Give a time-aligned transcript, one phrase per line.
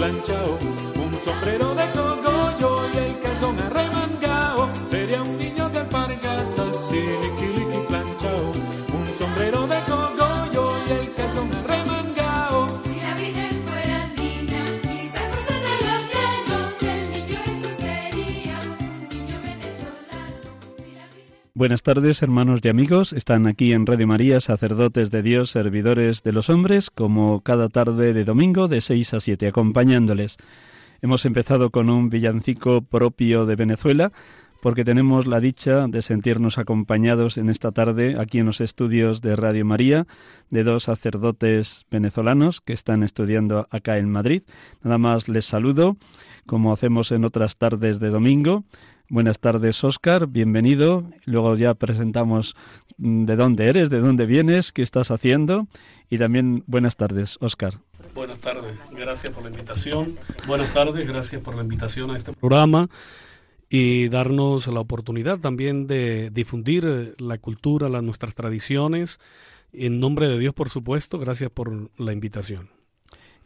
[0.00, 0.58] planchao,
[1.04, 4.70] un sombrero de cogollo y el calzón arremangao.
[4.88, 5.84] Sería un niño de
[7.22, 7.49] liqui
[21.60, 23.12] Buenas tardes, hermanos y amigos.
[23.12, 28.14] Están aquí en Radio María, sacerdotes de Dios, servidores de los hombres, como cada tarde
[28.14, 30.38] de domingo de 6 a 7, acompañándoles.
[31.02, 34.10] Hemos empezado con un villancico propio de Venezuela,
[34.62, 39.36] porque tenemos la dicha de sentirnos acompañados en esta tarde aquí en los estudios de
[39.36, 40.06] Radio María
[40.48, 44.44] de dos sacerdotes venezolanos que están estudiando acá en Madrid.
[44.82, 45.98] Nada más les saludo,
[46.46, 48.64] como hacemos en otras tardes de domingo.
[49.10, 51.02] Buenas tardes, Óscar, bienvenido.
[51.26, 52.54] Luego ya presentamos
[52.96, 55.66] mm, de dónde eres, de dónde vienes, qué estás haciendo.
[56.08, 57.74] Y también buenas tardes, Óscar.
[58.14, 60.16] Buenas tardes, gracias por la invitación.
[60.46, 62.88] Buenas tardes, gracias por la invitación a este programa
[63.68, 69.18] y darnos la oportunidad también de difundir eh, la cultura, las, nuestras tradiciones.
[69.72, 72.70] En nombre de Dios, por supuesto, gracias por la invitación.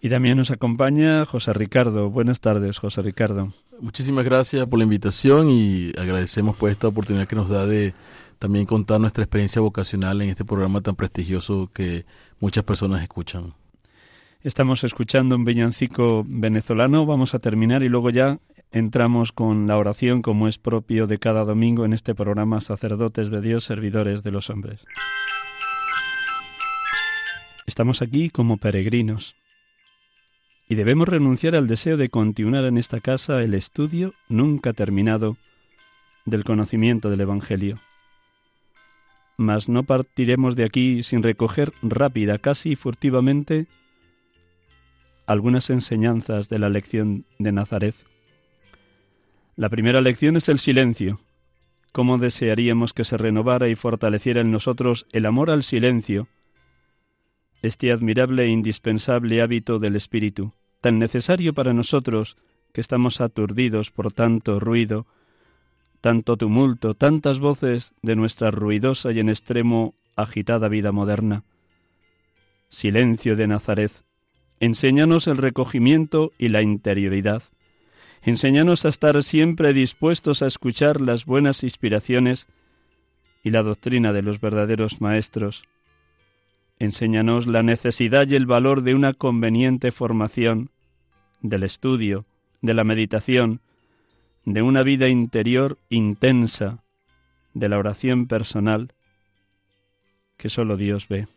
[0.05, 2.11] Y también nos acompaña José Ricardo.
[2.11, 3.55] Buenas tardes, José Ricardo.
[3.81, 7.95] Muchísimas gracias por la invitación y agradecemos pues esta oportunidad que nos da de
[8.39, 12.05] también contar nuestra experiencia vocacional en este programa tan prestigioso que
[12.39, 13.55] muchas personas escuchan.
[14.43, 17.07] Estamos escuchando un villancico venezolano.
[17.07, 18.41] Vamos a terminar y luego ya
[18.73, 23.41] entramos con la oración como es propio de cada domingo en este programa Sacerdotes de
[23.41, 24.85] Dios, Servidores de los Hombres.
[27.65, 29.35] Estamos aquí como peregrinos
[30.69, 35.37] y debemos renunciar al deseo de continuar en esta casa el estudio nunca terminado
[36.25, 37.79] del conocimiento del Evangelio.
[39.37, 43.67] Mas no partiremos de aquí sin recoger rápida, casi furtivamente,
[45.27, 47.95] algunas enseñanzas de la lección de Nazaret.
[49.57, 51.21] La primera lección es el silencio.
[51.93, 56.27] ¿Cómo desearíamos que se renovara y fortaleciera en nosotros el amor al silencio,
[57.65, 62.37] este admirable e indispensable hábito del espíritu, tan necesario para nosotros
[62.73, 65.07] que estamos aturdidos por tanto ruido,
[66.01, 71.45] tanto tumulto, tantas voces de nuestra ruidosa y en extremo agitada vida moderna?
[72.69, 73.93] Silencio de Nazaret,
[74.61, 77.45] enséñanos el recogimiento y la interioridad.
[78.23, 82.49] Enséñanos a estar siempre dispuestos a escuchar las buenas inspiraciones
[83.43, 85.65] y la doctrina de los verdaderos maestros.
[86.79, 90.71] Enséñanos la necesidad y el valor de una conveniente formación,
[91.41, 92.27] del estudio,
[92.63, 93.61] de la meditación,
[94.45, 96.83] de una vida interior intensa,
[97.53, 98.93] de la oración personal,
[100.37, 101.29] que sólo Dios ve.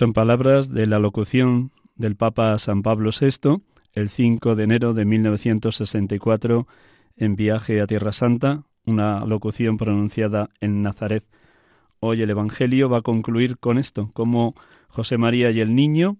[0.00, 3.60] Son palabras de la locución del Papa San Pablo VI
[3.92, 6.66] el 5 de enero de 1964
[7.18, 11.26] en viaje a Tierra Santa, una locución pronunciada en Nazaret.
[11.98, 14.54] Hoy el Evangelio va a concluir con esto, como
[14.88, 16.16] José María y el niño,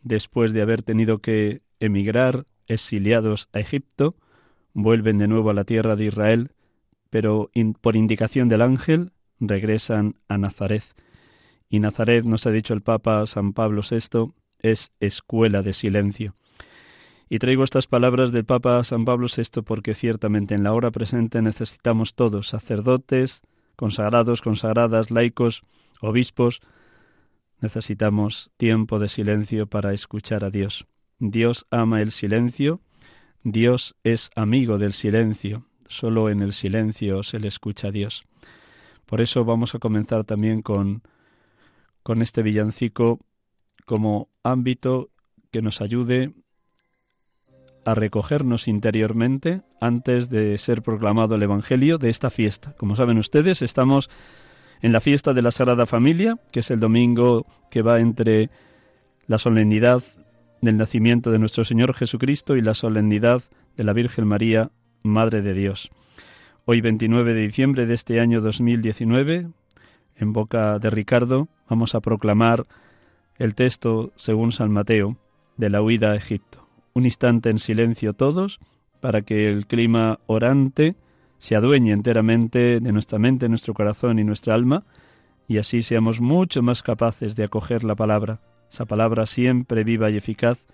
[0.00, 4.16] después de haber tenido que emigrar exiliados a Egipto,
[4.72, 6.52] vuelven de nuevo a la tierra de Israel,
[7.10, 7.50] pero
[7.82, 10.84] por indicación del ángel regresan a Nazaret.
[11.72, 16.34] Y Nazaret, nos ha dicho el Papa San Pablo VI, es escuela de silencio.
[17.30, 21.40] Y traigo estas palabras del Papa San Pablo VI porque ciertamente en la hora presente
[21.40, 23.40] necesitamos todos, sacerdotes,
[23.74, 25.62] consagrados, consagradas, laicos,
[26.02, 26.60] obispos,
[27.62, 30.86] necesitamos tiempo de silencio para escuchar a Dios.
[31.20, 32.82] Dios ama el silencio,
[33.44, 38.26] Dios es amigo del silencio, solo en el silencio se le escucha a Dios.
[39.06, 41.02] Por eso vamos a comenzar también con,
[42.02, 43.20] con este villancico
[43.84, 45.10] como ámbito
[45.50, 46.32] que nos ayude
[47.84, 52.74] a recogernos interiormente antes de ser proclamado el Evangelio de esta fiesta.
[52.76, 54.08] Como saben ustedes, estamos
[54.82, 58.50] en la fiesta de la Sagrada Familia, que es el domingo que va entre
[59.26, 60.02] la solemnidad
[60.60, 63.42] del nacimiento de nuestro Señor Jesucristo y la solemnidad
[63.76, 64.70] de la Virgen María,
[65.02, 65.90] Madre de Dios.
[66.64, 69.48] Hoy 29 de diciembre de este año 2019,
[70.22, 72.66] en boca de Ricardo, vamos a proclamar
[73.36, 75.16] el texto, según San Mateo,
[75.56, 76.66] de la huida a Egipto.
[76.94, 78.60] Un instante en silencio todos,
[79.00, 80.94] para que el clima orante
[81.38, 84.84] se adueñe enteramente de nuestra mente, nuestro corazón y nuestra alma,
[85.48, 88.40] y así seamos mucho más capaces de acoger la palabra,
[88.70, 90.64] esa palabra siempre viva y eficaz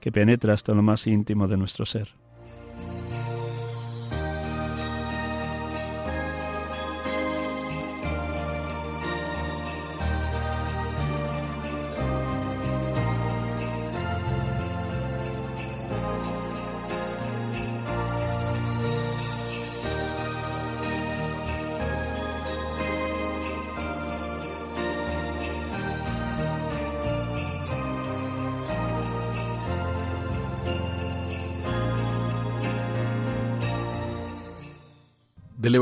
[0.00, 2.19] que penetra hasta lo más íntimo de nuestro ser.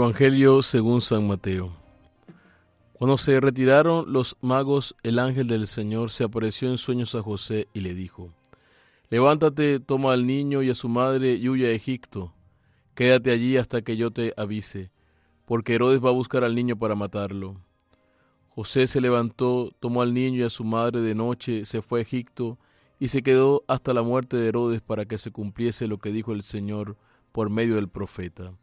[0.09, 1.71] Evangelio según San Mateo.
[2.95, 7.69] Cuando se retiraron los magos, el ángel del Señor se apareció en sueños a José
[7.75, 8.33] y le dijo,
[9.11, 12.33] Levántate, toma al niño y a su madre y huye a Egipto.
[12.95, 14.91] Quédate allí hasta que yo te avise,
[15.45, 17.61] porque Herodes va a buscar al niño para matarlo.
[18.49, 22.03] José se levantó, tomó al niño y a su madre de noche, se fue a
[22.03, 22.57] Egipto
[22.99, 26.33] y se quedó hasta la muerte de Herodes para que se cumpliese lo que dijo
[26.33, 26.97] el Señor
[27.31, 28.55] por medio del profeta.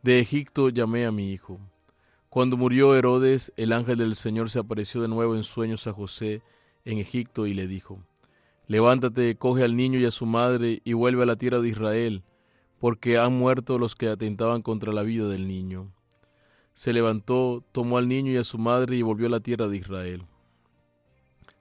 [0.00, 1.58] De Egipto llamé a mi hijo.
[2.28, 6.40] Cuando murió Herodes, el ángel del Señor se apareció de nuevo en sueños a José
[6.84, 7.98] en Egipto y le dijo,
[8.68, 12.22] Levántate, coge al niño y a su madre y vuelve a la tierra de Israel,
[12.78, 15.92] porque han muerto los que atentaban contra la vida del niño.
[16.74, 19.78] Se levantó, tomó al niño y a su madre y volvió a la tierra de
[19.78, 20.26] Israel.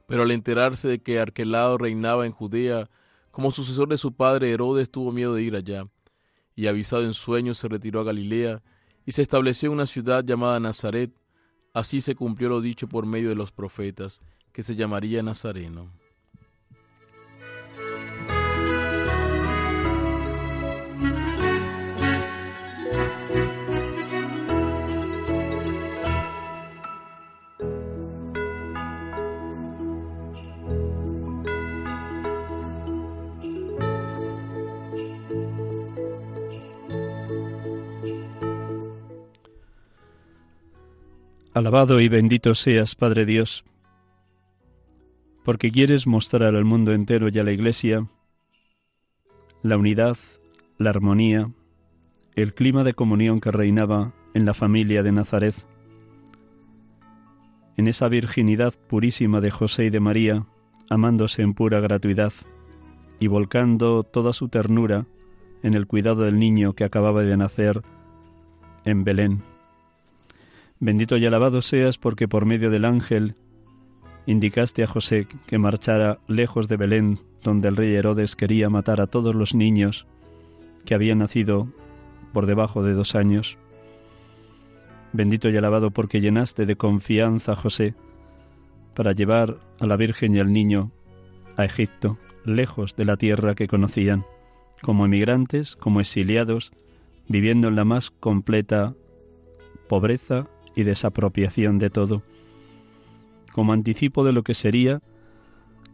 [0.05, 2.87] Pero al enterarse de que Arquelao reinaba en Judea,
[3.31, 5.87] como sucesor de su padre Herodes tuvo miedo de ir allá
[6.57, 8.63] y avisado en sueños se retiró a Galilea
[9.05, 11.13] y se estableció en una ciudad llamada Nazaret.
[11.71, 14.21] Así se cumplió lo dicho por medio de los profetas,
[14.51, 15.93] que se llamaría Nazareno.
[41.57, 43.65] Alabado y bendito seas, Padre Dios,
[45.43, 48.05] porque quieres mostrar al mundo entero y a la Iglesia
[49.63, 50.17] la unidad,
[50.77, 51.49] la armonía,
[52.35, 55.55] el clima de comunión que reinaba en la familia de Nazaret,
[57.75, 60.45] en esa virginidad purísima de José y de María,
[60.91, 62.33] amándose en pura gratuidad
[63.19, 65.07] y volcando toda su ternura
[65.63, 67.81] en el cuidado del niño que acababa de nacer
[68.85, 69.56] en Belén.
[70.79, 73.35] Bendito y alabado seas porque por medio del ángel
[74.27, 79.07] indicaste a José que marchara lejos de Belén, donde el rey Herodes quería matar a
[79.07, 80.05] todos los niños
[80.85, 81.67] que habían nacido
[82.31, 83.57] por debajo de dos años.
[85.13, 87.95] Bendito y alabado porque llenaste de confianza a José
[88.93, 90.91] para llevar a la Virgen y al niño
[91.55, 94.25] a Egipto, lejos de la tierra que conocían,
[94.83, 96.71] como emigrantes, como exiliados,
[97.27, 98.93] viviendo en la más completa
[99.87, 102.21] pobreza y desapropiación de todo,
[103.51, 105.01] como anticipo de lo que sería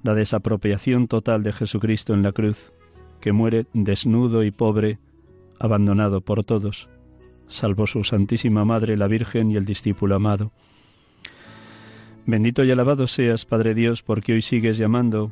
[0.03, 2.73] la desapropiación total de Jesucristo en la cruz,
[3.21, 4.99] que muere desnudo y pobre,
[5.57, 6.89] abandonado por todos,
[7.47, 10.51] salvo su Santísima Madre, la Virgen y el discípulo amado.
[12.25, 15.31] Bendito y alabado seas, Padre Dios, porque hoy sigues llamando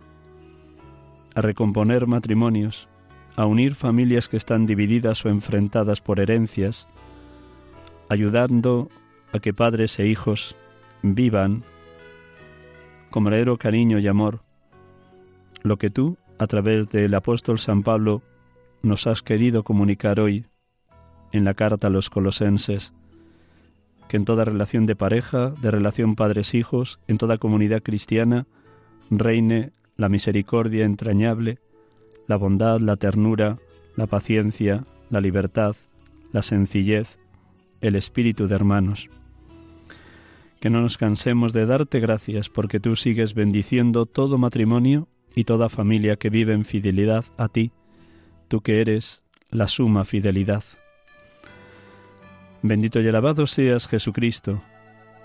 [1.36, 2.88] a recomponer matrimonios,
[3.36, 6.88] a unir familias que están divididas o enfrentadas por herencias,
[8.08, 8.90] ayudando
[9.34, 10.56] a que padres e hijos
[11.02, 11.64] vivan
[13.10, 14.42] con verdadero cariño y amor
[15.64, 18.22] lo que tú, a través del apóstol San Pablo,
[18.82, 20.46] nos has querido comunicar hoy
[21.32, 22.94] en la carta a los colosenses,
[24.08, 28.48] que en toda relación de pareja, de relación padres-hijos, en toda comunidad cristiana,
[29.10, 31.60] reine la misericordia entrañable,
[32.28, 33.60] la bondad, la ternura,
[33.96, 35.76] la paciencia, la libertad,
[36.32, 37.20] la sencillez,
[37.82, 39.10] el espíritu de hermanos.
[40.62, 45.70] Que no nos cansemos de darte gracias porque tú sigues bendiciendo todo matrimonio y toda
[45.70, 47.72] familia que vive en fidelidad a ti,
[48.48, 50.64] tú que eres la suma fidelidad.
[52.62, 54.62] Bendito y alabado seas Jesucristo,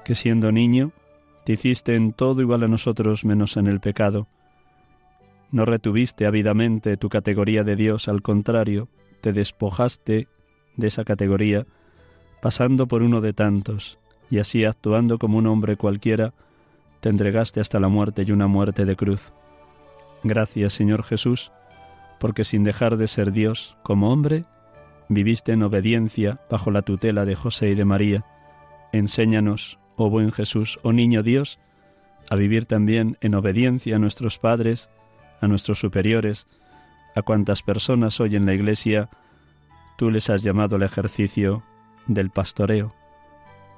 [0.07, 0.93] que siendo niño,
[1.45, 4.26] te hiciste en todo igual a nosotros menos en el pecado.
[5.52, 8.88] No retuviste ávidamente tu categoría de Dios, al contrario,
[9.21, 10.28] te despojaste
[10.76, 11.66] de esa categoría,
[12.40, 13.99] pasando por uno de tantos,
[14.30, 16.35] y así actuando como un hombre cualquiera,
[17.00, 19.33] te entregaste hasta la muerte y una muerte de cruz.
[20.23, 21.52] Gracias, Señor Jesús,
[22.18, 24.45] porque sin dejar de ser Dios, como hombre,
[25.09, 28.25] viviste en obediencia bajo la tutela de José y de María.
[28.92, 31.59] Enséñanos, oh buen Jesús, oh niño Dios,
[32.30, 34.90] a vivir también en obediencia a nuestros padres,
[35.40, 36.47] a nuestros superiores,
[37.14, 39.09] a cuantas personas hoy en la Iglesia
[39.97, 41.62] tú les has llamado al ejercicio
[42.06, 42.95] del pastoreo,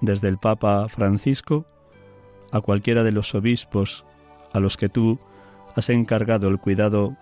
[0.00, 1.66] desde el Papa Francisco
[2.52, 4.04] a cualquiera de los obispos
[4.52, 5.18] a los que tú
[5.74, 7.16] has encargado el cuidado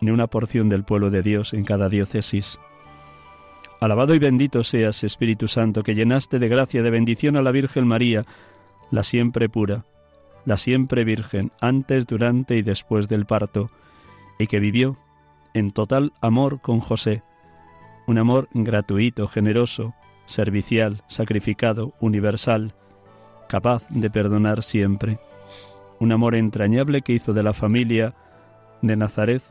[0.00, 2.58] de una porción del pueblo de Dios en cada diócesis.
[3.80, 7.86] Alabado y bendito seas, Espíritu Santo, que llenaste de gracia, de bendición a la Virgen
[7.86, 8.24] María,
[8.90, 9.84] la siempre pura,
[10.44, 13.70] la siempre Virgen, antes, durante y después del parto,
[14.38, 14.96] y que vivió
[15.54, 17.22] en total amor con José,
[18.06, 19.94] un amor gratuito, generoso,
[20.26, 22.74] servicial, sacrificado, universal,
[23.48, 25.18] capaz de perdonar siempre,
[25.98, 28.14] un amor entrañable que hizo de la familia
[28.82, 29.42] de Nazaret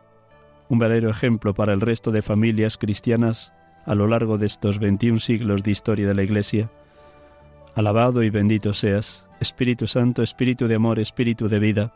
[0.69, 3.53] un verdadero ejemplo para el resto de familias cristianas
[3.85, 6.71] a lo largo de estos 21 siglos de historia de la Iglesia.
[7.75, 11.93] Alabado y bendito seas, Espíritu Santo, Espíritu de amor, Espíritu de vida,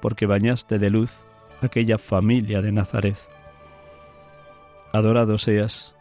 [0.00, 1.22] porque bañaste de luz
[1.60, 3.16] aquella familia de Nazaret.
[4.92, 5.96] Adorado seas,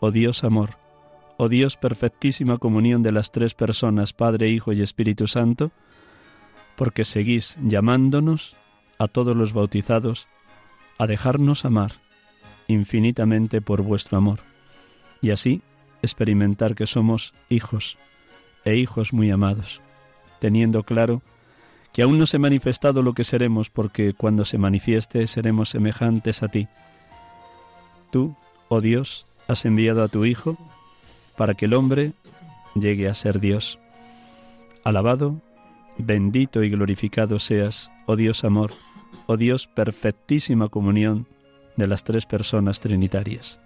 [0.00, 0.76] oh Dios amor,
[1.36, 5.70] oh Dios perfectísima comunión de las tres personas, Padre, Hijo y Espíritu Santo,
[6.76, 8.54] porque seguís llamándonos
[8.98, 10.28] a todos los bautizados
[10.98, 11.92] a dejarnos amar
[12.68, 14.40] infinitamente por vuestro amor,
[15.20, 15.62] y así
[16.02, 17.98] experimentar que somos hijos
[18.64, 19.80] e hijos muy amados,
[20.40, 21.22] teniendo claro
[21.92, 26.42] que aún no se ha manifestado lo que seremos, porque cuando se manifieste seremos semejantes
[26.42, 26.68] a ti.
[28.10, 28.36] Tú,
[28.68, 30.58] oh Dios, has enviado a tu Hijo
[31.36, 32.12] para que el hombre
[32.74, 33.78] llegue a ser Dios.
[34.84, 35.40] Alabado,
[35.98, 38.72] bendito y glorificado seas, oh Dios amor,
[39.26, 41.26] oh Dios perfectísima comunión
[41.76, 43.60] de las tres personas trinitarias.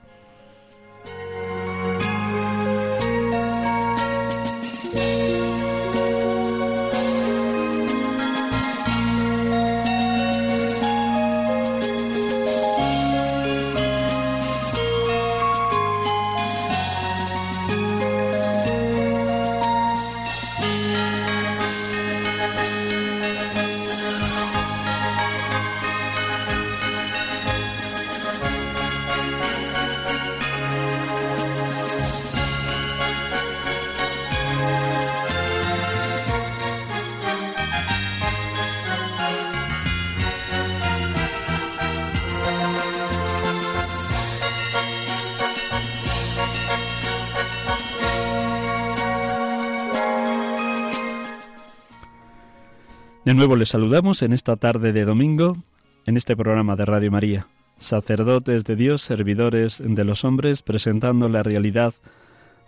[53.41, 55.57] Nuevo les saludamos en esta tarde de domingo,
[56.05, 57.47] en este programa de Radio María,
[57.79, 61.95] sacerdotes de Dios, servidores de los hombres, presentando la realidad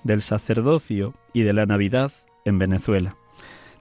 [0.03, 2.11] del sacerdocio y de la Navidad
[2.47, 3.17] en Venezuela.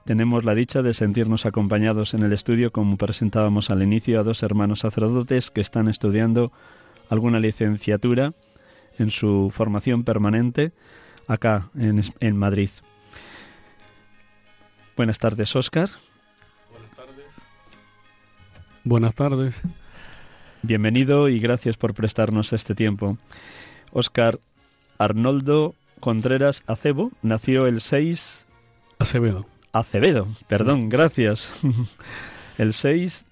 [0.04, 4.42] Tenemos la dicha de sentirnos acompañados en el estudio, como presentábamos al inicio, a dos
[4.42, 6.52] hermanos sacerdotes que están estudiando
[7.08, 8.34] alguna licenciatura
[8.98, 10.72] en su formación permanente
[11.26, 12.68] acá en, Madrid.
[14.94, 15.88] Buenas tardes, Óscar.
[18.84, 19.60] Buenas tardes.
[20.62, 23.18] Bienvenido y gracias por prestarnos este tiempo.
[23.92, 24.38] Óscar
[24.98, 28.46] Arnoldo Contreras Acebo nació el 6...
[28.98, 29.46] Acevedo.
[29.72, 31.52] Acevedo, perdón, gracias.
[32.58, 33.24] El 6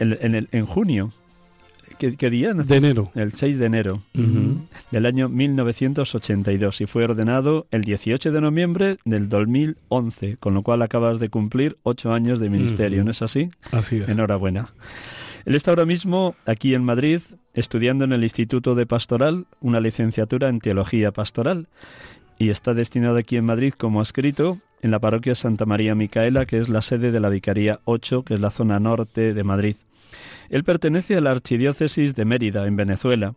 [0.00, 1.12] en, en, el- en junio.
[1.98, 2.54] ¿Qué, qué día?
[2.54, 3.10] De enero.
[3.14, 4.66] El 6 de enero Ujú.
[4.90, 10.82] del año 1982 y fue ordenado el 18 de noviembre del 2011, con lo cual
[10.82, 13.04] acabas de cumplir ocho años de ministerio.
[13.04, 13.50] ¿no es así?
[13.72, 14.08] Así es.
[14.08, 14.72] Enhorabuena.
[15.44, 17.20] Él está ahora mismo aquí en Madrid
[17.54, 21.68] estudiando en el Instituto de Pastoral una licenciatura en Teología Pastoral
[22.38, 26.58] y está destinado aquí en Madrid como escrito en la parroquia Santa María Micaela, que
[26.58, 29.74] es la sede de la Vicaría 8, que es la zona norte de Madrid.
[30.50, 33.34] Él pertenece a la Archidiócesis de Mérida, en Venezuela,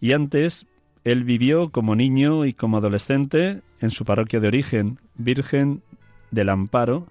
[0.00, 0.66] y antes
[1.04, 5.82] él vivió como niño y como adolescente en su parroquia de origen, Virgen
[6.30, 7.06] del Amparo,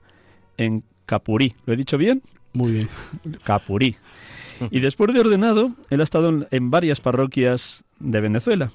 [0.57, 1.55] en Capurí.
[1.65, 2.23] ¿Lo he dicho bien?
[2.53, 2.89] Muy bien.
[3.43, 3.95] Capurí.
[4.71, 8.71] Y después de ordenado, él ha estado en, en varias parroquias de Venezuela.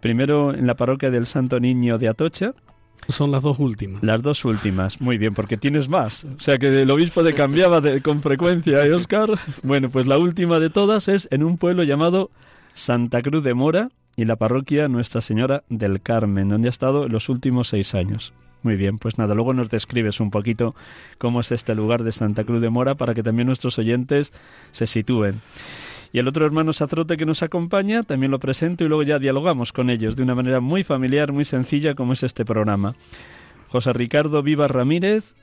[0.00, 2.54] Primero en la parroquia del Santo Niño de Atocha,
[3.08, 4.02] Son las dos últimas.
[4.02, 5.00] las dos últimas.
[5.00, 6.24] Muy bien, porque tienes más.
[6.24, 9.30] O sea que el obispo te cambiaba de- con frecuencia, ¿eh, Oscar?
[9.62, 12.30] Bueno, pues la última de todas es en un pueblo llamado
[12.74, 17.28] Santa Cruz de Mora y la parroquia Nuestra Señora del Carmen, donde ha estado los
[17.28, 18.32] últimos seis años.
[18.62, 20.74] Muy bien, pues nada, luego nos describes un poquito
[21.18, 24.32] cómo es este lugar de Santa Cruz de Mora para que también nuestros oyentes
[24.72, 25.40] se sitúen.
[26.16, 29.74] Y el otro hermano sacerdote que nos acompaña también lo presento y luego ya dialogamos
[29.74, 32.96] con ellos de una manera muy familiar, muy sencilla como es este programa.
[33.68, 35.34] José Ricardo Vivas Ramírez,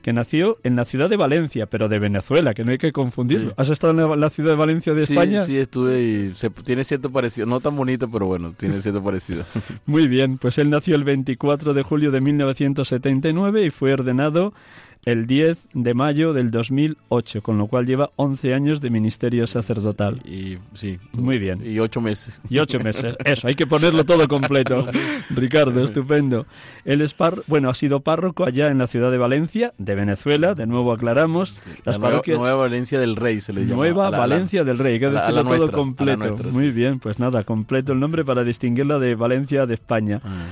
[0.00, 3.50] que nació en la ciudad de Valencia, pero de Venezuela, que no hay que confundirlo.
[3.50, 3.54] Sí.
[3.58, 5.44] ¿Has estado en la, la ciudad de Valencia de sí, España?
[5.44, 7.46] Sí, estuve y se, tiene cierto parecido.
[7.46, 9.44] No tan bonito, pero bueno, tiene cierto parecido.
[9.84, 14.54] Muy bien, pues él nació el 24 de julio de 1979 y fue ordenado
[15.04, 20.20] el 10 de mayo del 2008, con lo cual lleva 11 años de ministerio sacerdotal.
[20.24, 20.98] Y sí.
[21.12, 21.60] Muy bien.
[21.64, 22.40] Y ocho meses.
[22.48, 23.16] Y ocho meses.
[23.24, 24.86] Eso, hay que ponerlo todo completo.
[25.30, 26.46] Ricardo, estupendo.
[26.84, 30.54] Él es par bueno, ha sido párroco allá en la ciudad de Valencia, de Venezuela,
[30.54, 31.54] de nuevo aclaramos.
[31.84, 33.74] Las La parroquias Nueva Valencia del Rey se le llama.
[33.74, 36.16] Nueva la- Valencia del Rey, hay que decirlo todo completo.
[36.18, 36.54] nuestra, sí.
[36.56, 40.20] Muy bien, pues nada, completo el nombre para distinguirla de Valencia de España.
[40.24, 40.46] Ah.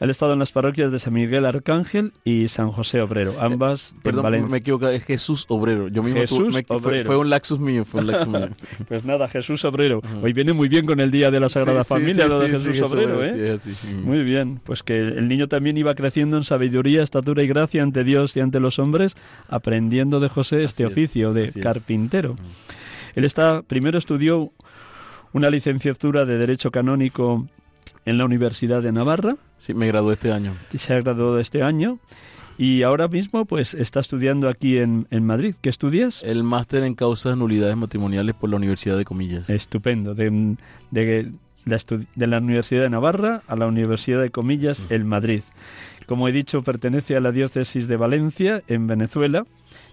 [0.00, 3.92] Él ha estado en las parroquias de San Miguel Arcángel y San José Obrero, ambas
[3.92, 4.50] en Eh, Perdón, Valencia.
[4.50, 5.88] me equivoco, es Jesús Obrero.
[5.88, 7.06] Yo mismo Jesús me- Obrero.
[7.06, 8.48] Fue, un laxus mío, fue un laxus mío.
[8.88, 10.02] Pues nada, Jesús Obrero.
[10.22, 12.46] Hoy viene muy bien con el Día de la Sagrada Sí, Familia, sí, lo de
[12.58, 13.52] sí, Jesús Obrero, ¿eh?
[13.52, 13.72] así.
[14.04, 18.04] Muy bien, pues que el niño también iba creciendo en sabiduría, estatura y gracia ante
[18.04, 19.16] Dios y ante los hombres,
[19.48, 21.56] aprendiendo de José este Así es, oficio de es.
[21.56, 22.36] carpintero.
[23.14, 24.52] Él está, primero estudió
[25.32, 27.48] una licenciatura de Derecho Canónico
[28.06, 30.54] en la Universidad de Navarra, Sí, me gradué este año.
[30.74, 31.98] se ha graduado este año
[32.58, 35.54] y ahora mismo pues está estudiando aquí en, en Madrid.
[35.60, 36.22] ¿Qué estudias?
[36.22, 39.50] El máster en causas nulidades matrimoniales por la Universidad de Comillas.
[39.50, 40.56] Estupendo, de,
[40.90, 41.32] de
[41.66, 41.78] la,
[42.14, 45.42] de la Universidad de Navarra a la Universidad de Comillas en Madrid.
[46.06, 49.44] Como he dicho, pertenece a la diócesis de Valencia, en Venezuela,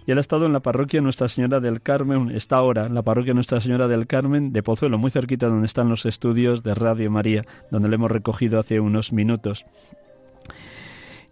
[0.06, 3.02] y él ha estado en la parroquia Nuestra Señora del Carmen, está ahora en la
[3.02, 7.10] parroquia Nuestra Señora del Carmen de Pozuelo, muy cerquita donde están los estudios de Radio
[7.10, 9.64] María, donde lo hemos recogido hace unos minutos.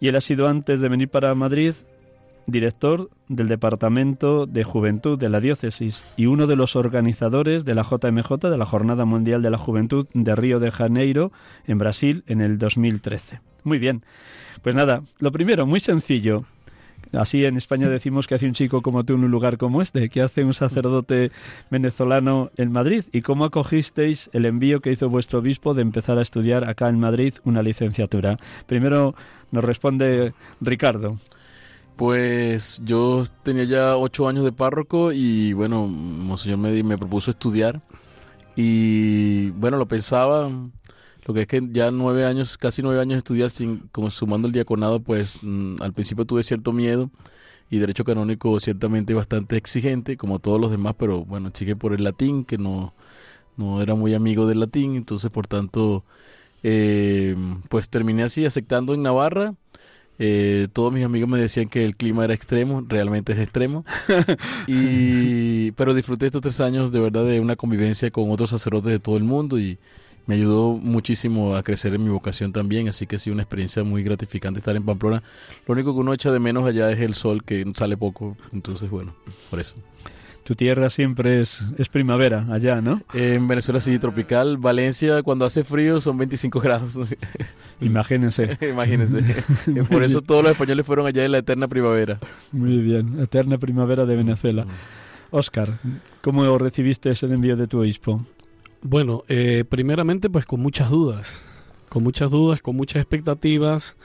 [0.01, 1.75] Y él ha sido antes de venir para Madrid
[2.47, 7.83] director del Departamento de Juventud de la Diócesis y uno de los organizadores de la
[7.83, 11.33] JMJ, de la Jornada Mundial de la Juventud de Río de Janeiro,
[11.67, 13.41] en Brasil, en el 2013.
[13.65, 14.05] Muy bien.
[14.63, 16.45] Pues nada, lo primero, muy sencillo.
[17.12, 20.09] Así en España decimos que hace un chico como tú en un lugar como este,
[20.09, 21.31] que hace un sacerdote
[21.70, 23.05] venezolano en Madrid.
[23.12, 26.98] ¿Y cómo acogisteis el envío que hizo vuestro obispo de empezar a estudiar acá en
[26.98, 28.38] Madrid una licenciatura?
[28.66, 29.14] Primero
[29.51, 31.18] nos responde Ricardo.
[31.96, 37.83] Pues yo tenía ya ocho años de párroco y bueno, Monseñor me, me propuso estudiar
[38.57, 40.51] y bueno, lo pensaba,
[41.25, 44.49] lo que es que ya nueve años, casi nueve años de estudiar sin, como sumando
[44.49, 47.11] el diaconado, pues mm, al principio tuve cierto miedo
[47.71, 52.05] y derecho canónico ciertamente bastante exigente, como todos los demás, pero bueno, exige por el
[52.05, 52.93] latín, que no,
[53.57, 56.05] no era muy amigo del latín, entonces por tanto,
[56.63, 57.37] eh,
[57.69, 59.55] pues terminé así aceptando en Navarra.
[60.19, 63.85] Eh, todos mis amigos me decían que el clima era extremo, realmente es extremo.
[64.67, 68.99] y, pero disfruté estos tres años de verdad de una convivencia con otros sacerdotes de
[68.99, 69.79] todo el mundo y
[70.27, 72.89] me ayudó muchísimo a crecer en mi vocación también.
[72.89, 75.23] Así que ha sido una experiencia muy gratificante estar en Pamplona.
[75.67, 78.37] Lo único que uno echa de menos allá es el sol, que sale poco.
[78.53, 79.15] Entonces, bueno,
[79.51, 79.77] por eso.
[80.45, 83.01] Tu tierra siempre es, es primavera allá, ¿no?
[83.15, 84.57] En Venezuela sí, tropical.
[84.59, 86.99] Valencia, cuando hace frío, son 25 grados.
[87.81, 88.59] Imagínense.
[88.69, 89.23] Imagínense.
[89.91, 92.19] Por eso todos los españoles fueron allá en la eterna primavera.
[92.51, 94.67] Muy bien, eterna primavera de Venezuela.
[95.31, 95.79] Oscar,
[96.21, 98.27] ¿cómo recibiste ese envío de tu obispo?
[98.83, 101.40] Bueno, eh, primeramente pues con muchas dudas,
[101.88, 103.97] con muchas dudas, con muchas expectativas,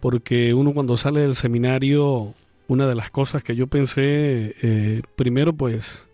[0.00, 2.34] porque uno cuando sale del seminario,
[2.68, 6.06] una de las cosas que yo pensé, eh, primero pues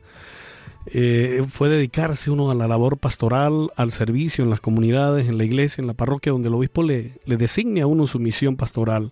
[0.86, 5.44] eh, fue dedicarse uno a la labor pastoral, al servicio en las comunidades, en la
[5.44, 9.10] iglesia, en la parroquia, donde el obispo le, le designe a uno su misión pastoral.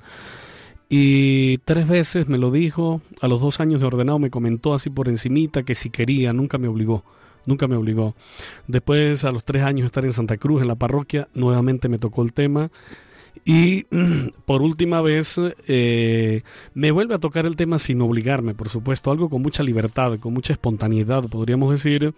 [0.89, 4.89] Y tres veces me lo dijo, a los dos años de ordenado me comentó así
[4.89, 7.05] por encimita que si quería, nunca me obligó,
[7.47, 8.15] nunca me obligó.
[8.67, 11.99] Después, a los tres años de estar en Santa Cruz, en la parroquia, nuevamente me
[11.99, 12.71] tocó el tema.
[13.45, 13.87] Y
[14.47, 16.43] por última vez eh,
[16.75, 20.33] me vuelve a tocar el tema sin obligarme, por supuesto, algo con mucha libertad, con
[20.33, 22.15] mucha espontaneidad, podríamos decir.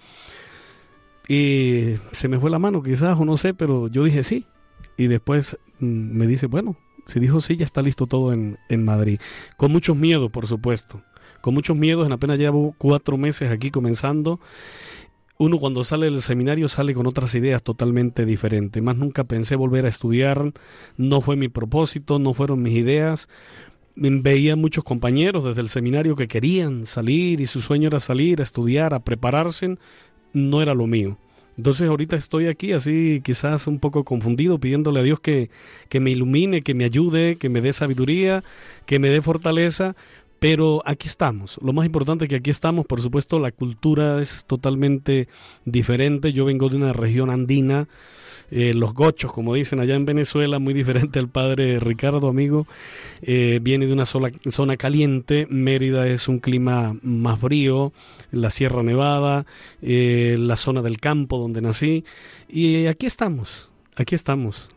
[1.29, 4.47] Y se me fue la mano quizás, o no sé, pero yo dije sí.
[4.97, 8.85] Y después mm, me dice, bueno, si dijo sí, ya está listo todo en, en
[8.85, 9.21] Madrid.
[9.57, 11.03] Con muchos miedos, por supuesto.
[11.41, 14.41] Con muchos miedos, en apenas llevo cuatro meses aquí comenzando.
[15.39, 18.83] Uno cuando sale del seminario sale con otras ideas totalmente diferentes.
[18.83, 20.53] Más nunca pensé volver a estudiar,
[20.97, 23.29] no fue mi propósito, no fueron mis ideas.
[23.97, 28.45] Veía muchos compañeros desde el seminario que querían salir y su sueño era salir a
[28.45, 29.77] estudiar, a prepararse.
[30.33, 31.19] No era lo mío.
[31.59, 35.51] Entonces ahorita estoy aquí así quizás un poco confundido pidiéndole a Dios que,
[35.89, 38.45] que me ilumine, que me ayude, que me dé sabiduría,
[38.85, 39.97] que me dé fortaleza,
[40.39, 41.59] pero aquí estamos.
[41.63, 45.29] Lo más importante es que aquí estamos, por supuesto, la cultura es totalmente
[45.65, 46.33] diferente.
[46.33, 47.89] Yo vengo de una región andina,
[48.51, 52.67] eh, los gochos, como dicen allá en Venezuela, muy diferente al padre Ricardo, amigo.
[53.23, 55.47] Eh, viene de una sola, zona caliente.
[55.51, 57.93] Mérida es un clima más frío,
[58.31, 59.47] la Sierra Nevada,
[59.83, 62.05] eh, la zona del campo donde nací.
[62.49, 64.69] Y aquí estamos, aquí estamos.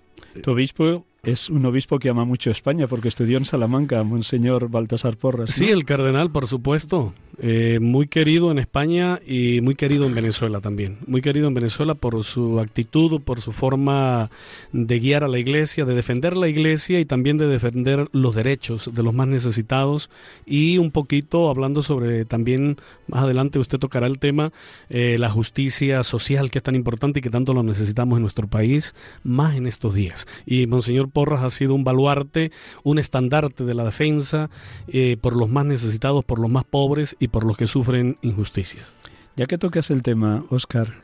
[0.42, 5.18] Tu obispo es un obispo que ama mucho España porque estudió en Salamanca, Monseñor Baltasar
[5.18, 5.50] Porras.
[5.50, 5.54] ¿no?
[5.54, 7.14] Sí, el cardenal, por supuesto.
[7.42, 10.98] Eh, muy querido en España y muy querido en Venezuela también.
[11.08, 14.30] Muy querido en Venezuela por su actitud, por su forma
[14.74, 18.94] de guiar a la iglesia, de defender la iglesia y también de defender los derechos
[18.94, 20.10] de los más necesitados.
[20.46, 22.76] Y un poquito hablando sobre también,
[23.08, 24.52] más adelante usted tocará el tema,
[24.90, 28.50] eh, la justicia social que es tan importante y que tanto lo necesitamos en nuestro
[28.50, 30.28] país, más en estos días.
[30.46, 32.52] Y Monseñor Porras ha sido un baluarte,
[32.84, 34.50] un estandarte de la defensa
[34.90, 38.94] eh, por los más necesitados, por los más pobres y por los que sufren injusticias.
[39.36, 41.02] Ya que tocas el tema, Óscar,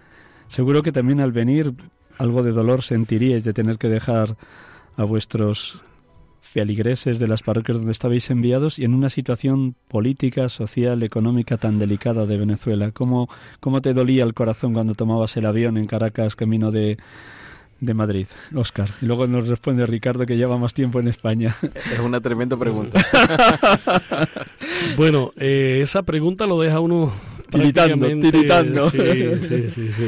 [0.48, 1.74] seguro que también al venir
[2.18, 4.38] algo de dolor sentiríais de tener que dejar
[4.98, 5.82] a vuestros
[6.42, 11.80] feligreses de las parroquias donde estabais enviados y en una situación política, social, económica tan
[11.80, 12.92] delicada de Venezuela.
[12.92, 13.28] ¿Cómo,
[13.60, 16.98] cómo te dolía el corazón cuando tomabas el avión en Caracas camino de,
[17.80, 18.90] de Madrid, Óscar?
[19.02, 21.56] Y luego nos responde Ricardo que lleva más tiempo en España.
[21.92, 23.00] Es una tremenda pregunta.
[24.98, 27.14] Bueno, eh, esa pregunta lo deja uno
[27.50, 28.90] Tiritando, prácticamente- tiritando.
[28.90, 28.98] Sí,
[29.42, 30.08] sí, sí, sí.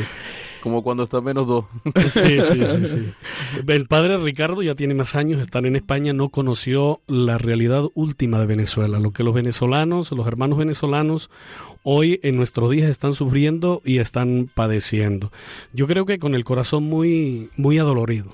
[0.61, 1.65] Como cuando está menos dos.
[2.09, 3.61] Sí, sí, sí, sí.
[3.67, 7.83] El padre Ricardo ya tiene más años de estar en España, no conoció la realidad
[7.93, 11.29] última de Venezuela, lo que los venezolanos, los hermanos venezolanos,
[11.83, 15.31] hoy en nuestros días están sufriendo y están padeciendo.
[15.73, 18.33] Yo creo que con el corazón muy, muy adolorido.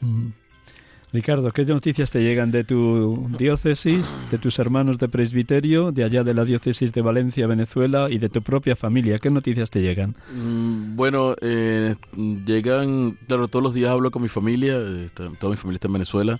[0.00, 0.28] Mm.
[1.16, 6.22] Ricardo, ¿qué noticias te llegan de tu diócesis, de tus hermanos de presbiterio, de allá
[6.24, 9.18] de la diócesis de Valencia, Venezuela y de tu propia familia?
[9.18, 10.14] ¿Qué noticias te llegan?
[10.36, 11.94] Mm, Bueno, eh,
[12.44, 14.76] llegan, claro, todos los días hablo con mi familia,
[15.06, 16.38] está- toda mi familia está en Venezuela,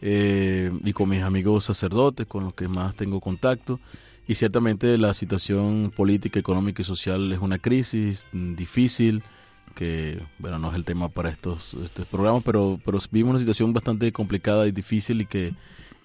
[0.00, 3.80] eh, y con mis amigos sacerdotes, con los que más tengo contacto.
[4.26, 9.22] Y ciertamente la situación política, económica y social es una crisis mm, difícil,
[9.76, 13.72] que, bueno, no es el tema para estos, estos programas, pero, pero vivimos una situación
[13.72, 15.52] bastante complicada y difícil y que,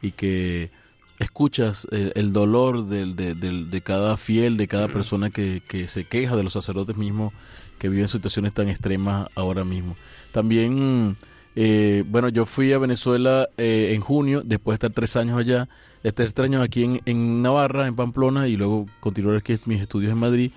[0.04, 0.70] y que
[1.18, 6.04] escuchas el, el dolor de, del- de cada fiel, de cada persona que, que se
[6.04, 7.34] queja, de los sacerdotes mismos
[7.80, 9.96] que viven situaciones tan extremas ahora mismo.
[10.32, 11.14] También,
[11.56, 15.70] eh, bueno, yo fui a Venezuela eh, en junio, después de estar tres años allá,
[16.04, 20.12] estar tres años aquí en, en Navarra, en Pamplona, y luego continuar aquí mis estudios
[20.12, 20.52] en Madrid,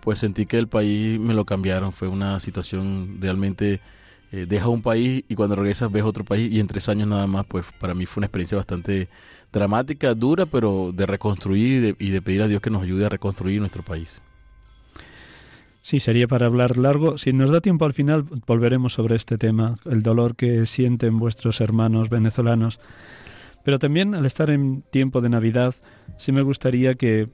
[0.00, 1.92] pues sentí que el país me lo cambiaron.
[1.92, 3.80] Fue una situación realmente...
[4.32, 7.46] eh, un país y cuando regresas ves otro país y en tres años nada más,
[7.46, 9.08] pues para mí fue una experiencia bastante
[9.52, 13.06] dramática, dura, pero de reconstruir y de, y de pedir a Dios que nos ayude
[13.06, 14.22] a reconstruir nuestro país.
[15.82, 17.18] Sí, sería para hablar largo.
[17.18, 21.60] Si nos da tiempo al final, volveremos sobre este tema, el dolor que sienten vuestros
[21.60, 22.78] hermanos venezolanos.
[23.64, 25.74] Pero también al estar en tiempo de Navidad,
[26.18, 27.28] sí me gustaría que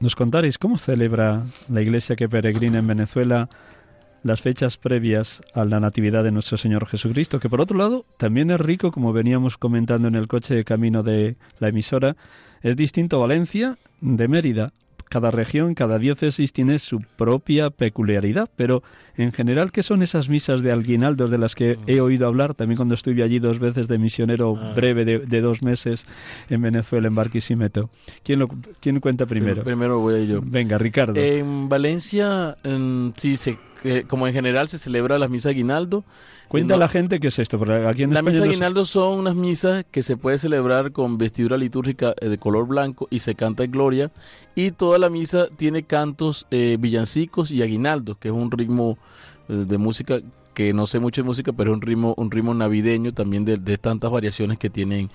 [0.00, 3.50] nos contarais cómo celebra la iglesia que peregrina en Venezuela
[4.22, 8.50] las fechas previas a la Natividad de nuestro Señor Jesucristo, que por otro lado también
[8.50, 12.16] es rico, como veníamos comentando en el coche de camino de la emisora,
[12.62, 14.72] es distinto Valencia de Mérida.
[15.10, 18.82] Cada región, cada diócesis tiene su propia peculiaridad, pero
[19.16, 22.54] en general, ¿qué son esas misas de alguinaldos de las que he oído hablar?
[22.54, 24.72] También cuando estuve allí dos veces de misionero Ah.
[24.74, 26.06] breve de, de dos meses
[26.48, 27.90] en Venezuela, en Barquisimeto.
[28.22, 28.48] ¿Quién, lo,
[28.80, 29.64] quién cuenta primero?
[29.64, 30.40] Primero voy yo.
[30.42, 31.20] Venga, Ricardo.
[31.20, 36.04] En Valencia, em, sí, se, que- como en general se celebra la misa aguinaldo.
[36.48, 38.44] Cuenta a no- la gente qué es esto, porque aquí en La España misa no
[38.44, 42.66] se- aguinaldo son unas misas que se puede celebrar con vestidura litúrgica eh, de color
[42.66, 44.10] blanco y se canta en gloria.
[44.54, 48.98] Y toda la misa tiene cantos eh, villancicos y aguinaldos, que es un ritmo
[49.48, 50.18] eh, de música
[50.54, 53.56] que no sé mucho de música, pero es un ritmo, un ritmo navideño también de,
[53.56, 55.08] de tantas variaciones que tienen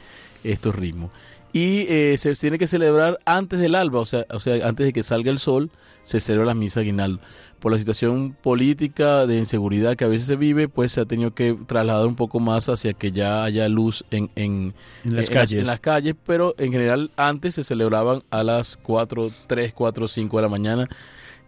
[0.43, 1.11] estos ritmos.
[1.55, 4.91] Y eh, se tiene que celebrar antes del alba, o sea, o sea, antes de
[4.91, 5.71] que salga el sol,
[6.03, 7.21] se celebra la misa aguinaldo.
[7.61, 11.33] Por la situación política de inseguridad que a veces se vive, pues se ha tenido
[11.33, 14.73] que trasladar un poco más hacia que ya haya luz en, en,
[15.05, 15.61] en las en calles.
[15.61, 20.35] en las calles, pero en general antes se celebraban a las 4, 3, 4, 5
[20.35, 20.89] de la mañana.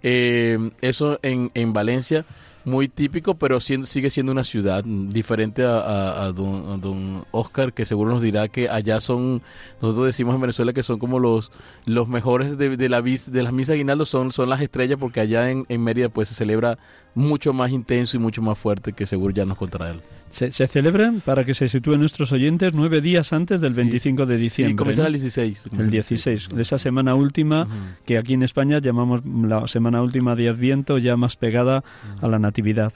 [0.03, 2.25] Eh, eso en, en Valencia,
[2.67, 6.77] muy típico, pero siendo- sigue siendo una ciudad mm, diferente a, a- a don, a
[6.77, 9.41] don Oscar, que seguro nos dirá que allá son,
[9.81, 11.51] nosotros decimos en Venezuela que son como los,
[11.85, 15.49] los mejores de, de la, de las misas aguinaldo, son, son las estrellas, porque allá
[15.49, 16.77] en, en Mérida pues se celebra
[17.15, 20.01] mucho más intenso y mucho más fuerte, que seguro ya nos contará él.
[20.31, 24.25] Se, se celebran, para que se sitúen nuestros oyentes, nueve días antes del Sí, 25
[24.25, 24.75] de Sí, diciembre.
[24.75, 25.07] comienzan ¿no?
[25.07, 25.63] el 16.
[25.79, 27.67] El 16, esa semana última
[28.05, 31.83] que aquí en España llamamos la semana última de Adviento, ya más pegada
[32.21, 32.93] a la Natividad.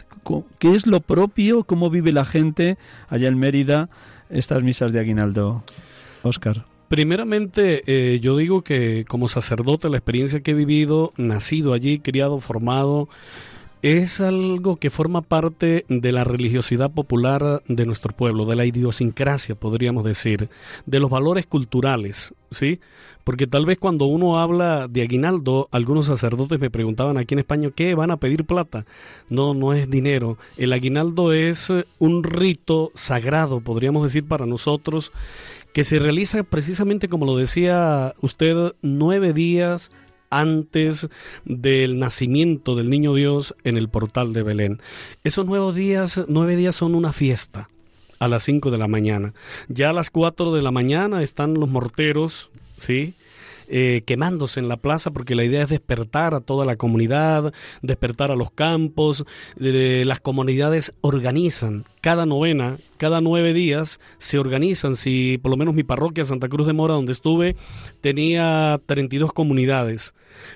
[0.59, 1.63] ¿Qué es lo propio?
[1.63, 3.89] ¿Cómo vive la gente allá en Mérida
[4.29, 5.63] estas misas de Aguinaldo?
[6.23, 6.65] Oscar.
[6.89, 12.41] Primeramente, eh, yo digo que como sacerdote la experiencia que he vivido, nacido allí, criado,
[12.41, 13.07] formado,
[13.81, 19.55] es algo que forma parte de la religiosidad popular de nuestro pueblo, de la idiosincrasia,
[19.55, 20.49] podríamos decir,
[20.85, 22.79] de los valores culturales, ¿sí?
[23.23, 27.69] Porque tal vez cuando uno habla de aguinaldo, algunos sacerdotes me preguntaban aquí en España,
[27.75, 28.85] ¿qué van a pedir plata?
[29.29, 30.37] No, no es dinero.
[30.57, 35.11] El aguinaldo es un rito sagrado, podríamos decir, para nosotros,
[35.73, 39.91] que se realiza precisamente como lo decía usted, nueve días
[40.31, 41.07] antes
[41.45, 44.81] del nacimiento del niño Dios en el portal de Belén.
[45.23, 47.69] Esos nuevos días, nueve días son una fiesta
[48.17, 49.33] a las cinco de la mañana.
[49.67, 53.15] Ya a las cuatro de la mañana están los morteros, ¿sí?
[53.73, 58.29] eh, quemándose en la plaza porque la idea es despertar a toda la comunidad, despertar
[58.29, 59.25] a los campos.
[59.59, 64.97] eh, las comunidades organizan cada novena, cada nueve días se organizan.
[64.97, 67.55] Si por lo menos mi parroquia Santa Cruz de Mora, donde estuve,
[68.01, 70.13] tenía 32 comunidades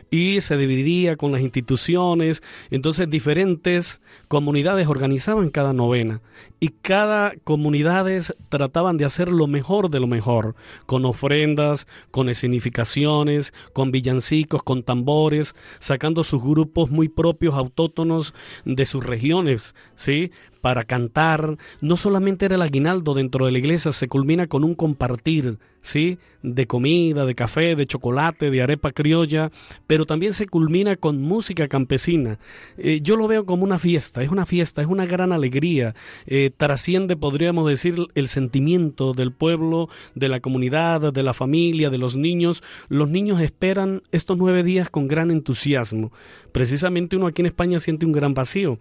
[0.09, 2.43] y se dividía con las instituciones.
[2.69, 6.21] Entonces diferentes comunidades organizaban cada novena
[6.59, 13.53] y cada comunidades trataban de hacer lo mejor de lo mejor, con ofrendas, con escenificaciones,
[13.73, 18.33] con villancicos, con tambores, sacando sus grupos muy propios, autóctonos
[18.63, 20.31] de sus regiones, ¿sí?
[20.65, 21.59] Para cantar.
[21.79, 26.17] No solamente era el aguinaldo dentro de la iglesia, se culmina con un compartir, ¿sí?
[26.41, 29.51] De comida, de café, de chocolate, de arepa criolla,
[29.85, 32.39] pero también se culmina con música campesina.
[32.79, 35.93] Eh, yo lo veo como una fiesta, es una fiesta, es una gran alegría.
[36.25, 41.99] Eh, trasciende, podríamos decir, el sentimiento del pueblo, de la comunidad, de la familia, de
[41.99, 42.63] los niños.
[42.89, 46.11] Los niños esperan estos nueve días con gran entusiasmo.
[46.51, 48.79] Precisamente uno aquí en España siente un gran vacío.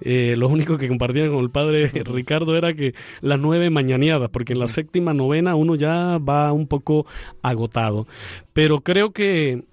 [0.00, 4.52] Eh, lo único que compartía con el padre Ricardo era que las nueve mañaneadas, porque
[4.52, 7.06] en la séptima, novena uno ya va un poco
[7.42, 8.06] agotado.
[8.52, 9.64] Pero creo que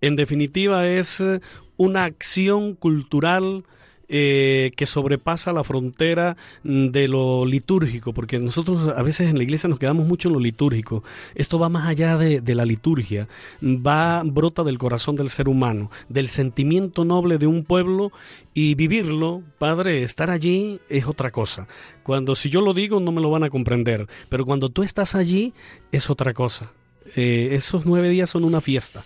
[0.00, 1.40] en definitiva es eh,
[1.76, 3.64] una acción cultural
[4.12, 9.44] eh, que sobrepasa la frontera mm, de lo litúrgico, porque nosotros a veces en la
[9.44, 11.04] iglesia nos quedamos mucho en lo litúrgico.
[11.36, 13.28] Esto va más allá de, de la liturgia,
[13.62, 18.10] va, brota del corazón del ser humano, del sentimiento noble de un pueblo
[18.52, 21.68] y vivirlo, Padre, estar allí es otra cosa.
[22.02, 25.14] Cuando si yo lo digo no me lo van a comprender, pero cuando tú estás
[25.14, 25.54] allí
[25.92, 26.72] es otra cosa.
[27.16, 29.04] Eh, esos nueve días son una fiesta.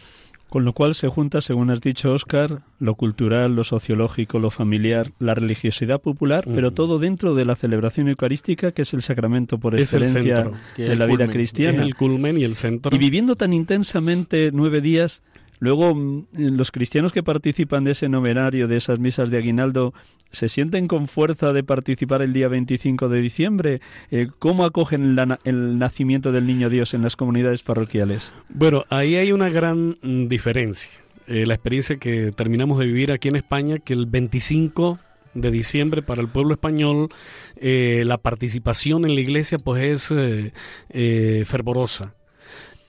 [0.48, 5.11] Con lo cual se junta, según has dicho, Oscar, lo cultural, lo sociológico, lo familiar,
[5.18, 9.74] la religiosidad popular, pero todo dentro de la celebración eucarística, que es el sacramento por
[9.74, 11.83] Es excelencia centro, de la vida cristiana.
[11.83, 12.94] el culmen y el centro.
[12.94, 15.22] Y viviendo tan intensamente nueve días,
[15.64, 19.94] luego mm, los cristianos que participan de ese novenario, de esas misas de aguinaldo,
[20.31, 23.81] ¿se sienten con fuerza de participar el día 25 de diciembre?
[24.11, 28.35] Eh, ¿Cómo acogen el nacimiento del Niño Dios en las comunidades parroquiales?
[28.48, 30.90] Bueno, ahí hay una gran mm, diferencia.
[31.27, 34.98] Eh, la experiencia que terminamos de vivir aquí en España, que el 25
[35.33, 37.09] de diciembre para el pueblo español,
[37.57, 42.14] eh, la participación en la iglesia pues es fervorosa.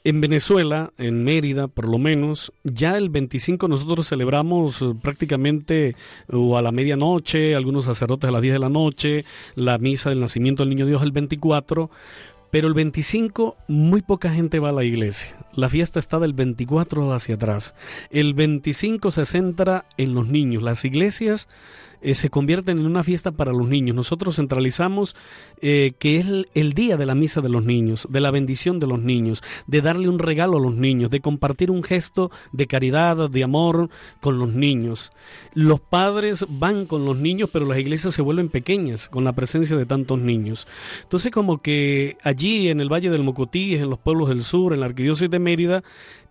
[0.05, 5.95] En Venezuela, en Mérida, por lo menos, ya el 25 nosotros celebramos eh, prácticamente
[6.31, 10.19] o a la medianoche, algunos sacerdotes a las 10 de la noche, la misa del
[10.19, 11.89] nacimiento del niño Dios el 24,
[12.51, 15.35] pero el 25 muy poca gente va a la iglesia.
[15.55, 17.73] La fiesta está del 24 hacia atrás.
[18.11, 20.61] El 25 se centra en los niños.
[20.61, 21.49] Las iglesias
[22.05, 23.95] eh, se convierten en una fiesta para los niños.
[23.95, 25.15] Nosotros centralizamos
[25.59, 28.79] eh, que es el, el día de la misa de los niños, de la bendición
[28.79, 32.67] de los niños, de darle un regalo a los niños, de compartir un gesto de
[32.67, 33.89] caridad, de amor
[34.21, 35.13] con los niños.
[35.55, 39.75] Los padres van con los niños, pero las iglesias se vuelven pequeñas con la presencia
[39.75, 40.67] de tantos niños.
[41.01, 44.81] Entonces como que allí en el Valle del Mocotí, en los pueblos del sur, en
[44.81, 45.83] la Arquidiócesis de Mérida,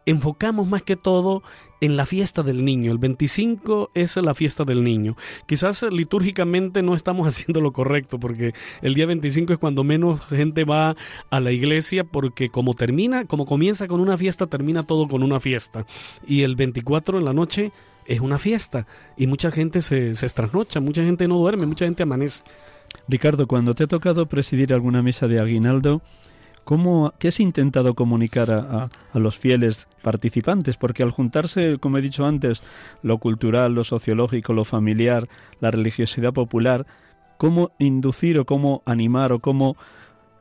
[0.07, 1.43] enfocamos más que todo
[1.81, 2.93] en la fiesta del niño.
[2.93, 5.17] El 25 es la fiesta del niño.
[5.47, 10.65] Quizás litúrgicamente no estamos haciendo lo correcto porque el día 25 es cuando menos gente
[10.65, 10.97] va
[11.31, 15.41] a la iglesia porque como termina, como comienza con una fiesta, termina todo con una
[15.41, 15.87] fiesta.
[16.27, 17.73] Y el 24 en la noche
[18.07, 22.03] es una fiesta y mucha gente se, se trasnocha, mucha gente no duerme, mucha gente
[22.03, 22.43] amanece.
[23.09, 26.03] Ricardo, cuando te ha tocado presidir alguna misa de aguinaldo,
[26.65, 30.77] ¿Cómo, ¿Qué has intentado comunicar a, a, los fieles participantes?
[30.77, 32.65] Porque al juntarse, como he dicho antes,
[33.03, 35.29] lo cultural, lo sociológico, lo familiar,
[35.61, 36.87] la religiosidad popular,
[37.37, 39.77] ¿cómo inducir o cómo animar o cómo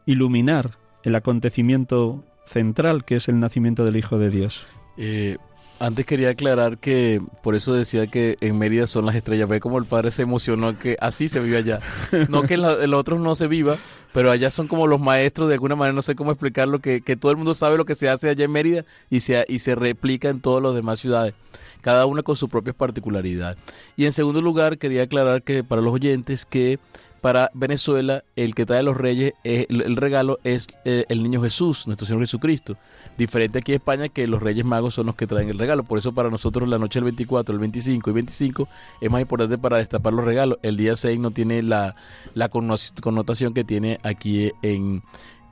[0.06, 0.72] iluminar
[1.04, 4.66] el acontecimiento central que es el nacimiento del Hijo de Dios?
[4.98, 5.38] Eh,
[5.84, 9.50] antes quería aclarar que por eso decía que en Mérida son las estrellas.
[9.50, 11.82] Ve como el padre se emocionó que así se vive allá.
[12.30, 13.78] No que en, los otros no se viva,
[14.14, 17.18] pero allá son como los maestros de alguna manera, no sé cómo explicarlo, que, que
[17.18, 19.76] todo el mundo sabe lo que se hace allá en Mérida y se, y se
[19.76, 21.34] replica en todas las demás ciudades,
[21.82, 23.58] cada una con sus propias particularidades.
[23.98, 26.80] Y en segundo lugar, quería aclarar que para los oyentes que
[27.24, 31.88] para Venezuela el que trae los reyes, es, el, regalo es eh, el niño Jesús,
[31.88, 32.76] nuestro Señor Jesucristo.
[33.18, 35.86] Diferente aquí en España que los reyes magos son los que traen el regalo.
[35.86, 38.68] Por eso para nosotros la noche del 24, el 25 y 25
[39.00, 40.60] es más importante para destapar los regalos.
[40.64, 41.96] El día 6 no tiene la,
[42.34, 45.02] la connotación que tiene aquí en,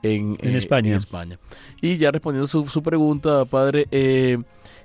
[0.02, 0.90] en, en, eh, España.
[0.90, 1.38] en España.
[1.80, 4.36] Y ya respondiendo su, su pregunta, padre, eh,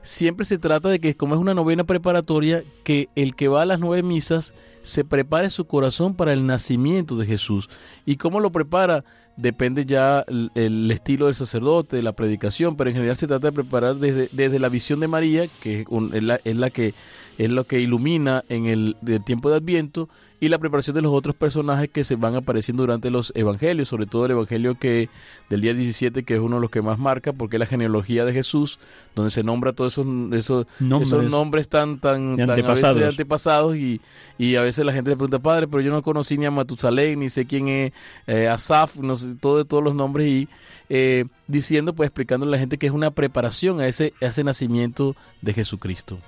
[0.03, 3.65] siempre se trata de que como es una novena preparatoria, que el que va a
[3.65, 4.53] las nueve misas
[4.87, 7.69] se prepare su corazón para el nacimiento de Jesús.
[8.05, 9.03] ¿Y cómo lo prepara?
[9.35, 13.97] Depende ya el, estilo del sacerdote, la predicación, pero en general se trata de preparar
[13.97, 16.95] desde, desde la visión de María, que es, un, es, la, es, la, que
[17.37, 21.13] es lo que ilumina en el, el tiempo de Adviento, y la preparación de los
[21.13, 25.09] otros personajes que se van apareciendo durante los evangelios, sobre todo el evangelio que
[25.49, 28.23] del día 17, que es uno de los que más marca, porque es la genealogía
[28.23, 28.79] de Jesús,
[29.15, 33.09] donde se nombra todos esos, esos, nombres, esos nombres tan, tan, tan antepasados, a veces
[33.09, 33.99] antepasados y,
[34.37, 37.19] y, a veces la gente le pregunta, padre, pero yo no conocí ni a Matusalén,
[37.19, 37.93] ni sé quién es
[38.27, 40.47] eh, Asaf, no sé, todo, todos los nombres y
[40.89, 44.43] eh, diciendo, pues explicando a la gente que es una preparación a ese, a ese
[44.43, 46.19] nacimiento de Jesucristo.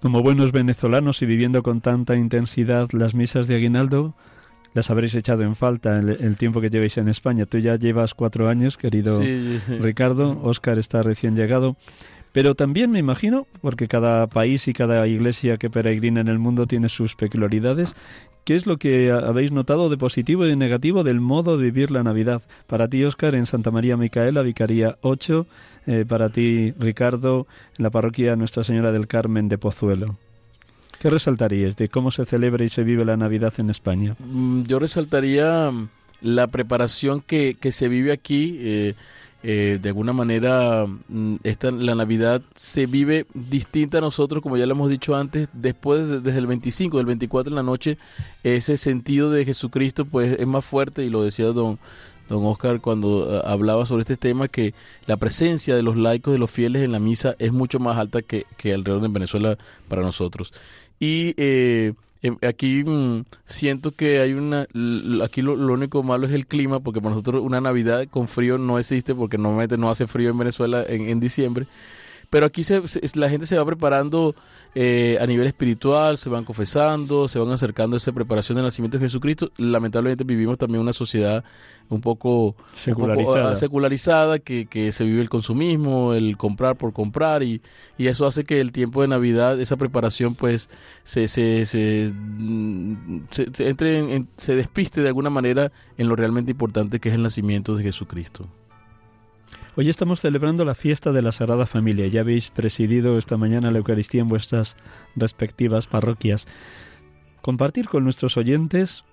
[0.00, 4.14] Como buenos venezolanos y viviendo con tanta intensidad las misas de aguinaldo,
[4.74, 7.46] las habréis echado en falta el, el tiempo que llevéis en España.
[7.46, 9.78] Tú ya llevas cuatro años, querido sí, sí.
[9.78, 10.38] Ricardo.
[10.42, 11.76] Oscar está recién llegado.
[12.32, 16.66] Pero también me imagino, porque cada país y cada iglesia que peregrina en el mundo
[16.66, 17.96] tiene sus peculiaridades,
[18.46, 21.90] ¿qué es lo que habéis notado de positivo y de negativo del modo de vivir
[21.90, 22.42] la Navidad?
[22.68, 25.46] Para ti, Oscar, en Santa María Micaela, Vicaría 8,
[25.88, 30.16] eh, para ti, Ricardo, en la parroquia Nuestra Señora del Carmen de Pozuelo.
[31.02, 34.14] ¿Qué resaltarías de cómo se celebra y se vive la Navidad en España?
[34.20, 35.72] Mm, yo resaltaría
[36.22, 38.56] la preparación que, que se vive aquí.
[38.60, 38.94] Eh,
[39.48, 40.88] eh, de alguna manera
[41.44, 46.04] esta, la Navidad se vive distinta a nosotros, como ya lo hemos dicho antes, después
[46.04, 47.96] de, desde el 25, del 24 en la noche,
[48.42, 51.78] ese sentido de Jesucristo pues es más fuerte y lo decía don,
[52.28, 54.74] don Oscar cuando uh, hablaba sobre este tema, que
[55.06, 58.22] la presencia de los laicos, de los fieles en la misa es mucho más alta
[58.22, 60.54] que, que alrededor de Venezuela para nosotros.
[60.98, 61.92] Y eh,
[62.42, 64.66] aquí mmm, siento que hay una
[65.24, 68.58] aquí lo, lo, único malo es el clima porque para nosotros una navidad con frío
[68.58, 71.66] no existe porque normalmente no hace frío en Venezuela en, en diciembre
[72.30, 74.34] pero aquí se, se, la gente se va preparando
[74.74, 78.98] eh, a nivel espiritual, se van confesando, se van acercando a esa preparación del nacimiento
[78.98, 79.50] de Jesucristo.
[79.56, 81.44] Lamentablemente vivimos también una sociedad
[81.88, 86.76] un poco secularizada, un poco, uh, secularizada que, que, se vive el consumismo, el comprar
[86.76, 87.62] por comprar y,
[87.96, 90.68] y, eso hace que el tiempo de Navidad, esa preparación pues
[91.04, 92.12] se, se, se,
[93.30, 97.08] se, se entre en, en, se despiste de alguna manera en lo realmente importante que
[97.08, 98.48] es el nacimiento de Jesucristo.
[99.78, 102.06] Hoy estamos celebrando la fiesta de la Sagrada Familia.
[102.06, 104.78] Ya habéis presidido esta mañana la Eucaristía en vuestras
[105.16, 106.46] respectivas parroquias.
[107.42, 109.04] Compartir con nuestros oyentes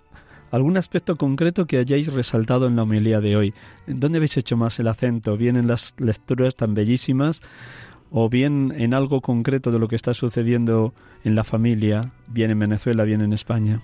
[0.51, 3.53] ¿Algún aspecto concreto que hayáis resaltado en la homilía de hoy?
[3.87, 5.35] ¿Dónde habéis hecho más el acento?
[5.35, 7.41] ¿Bien en las lecturas tan bellísimas?
[8.11, 10.93] ¿O bien en algo concreto de lo que está sucediendo
[11.25, 13.81] en la familia, bien en Venezuela, bien en España?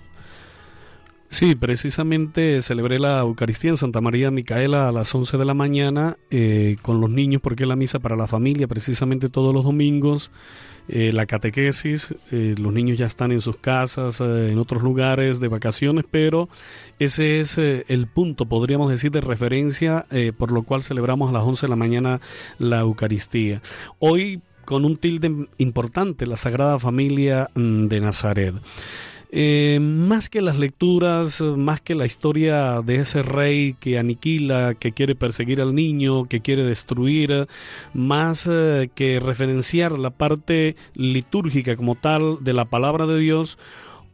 [1.30, 6.16] Sí, precisamente celebré la Eucaristía en Santa María Micaela a las 11 de la mañana
[6.32, 10.32] eh, con los niños porque es la misa para la familia precisamente todos los domingos.
[10.88, 15.38] eh, la catequesis, eh, los niños ya están en sus casas, eh, en otros lugares
[15.38, 16.48] de vacaciones, pero
[16.98, 20.06] ese es el punto, podríamos decir, de referencia
[20.36, 22.20] por lo cual celebramos a las 11 de la mañana
[22.58, 23.62] la Eucaristía.
[24.00, 28.54] Hoy con un tilde importante, la Sagrada Familia mm, de Nazaret.
[29.32, 34.90] Eh, más que las lecturas, más que la historia de ese rey que aniquila, que
[34.90, 37.46] quiere perseguir al niño, que quiere destruir,
[37.94, 43.56] más eh, que referenciar la parte litúrgica como tal de la palabra de Dios,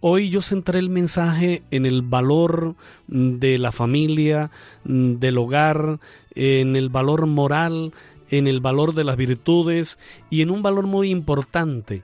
[0.00, 2.74] hoy yo centré el mensaje en el valor
[3.06, 4.50] de la familia,
[4.84, 5.98] del hogar,
[6.34, 7.94] en el valor moral,
[8.28, 9.98] en el valor de las virtudes
[10.28, 12.02] y en un valor muy importante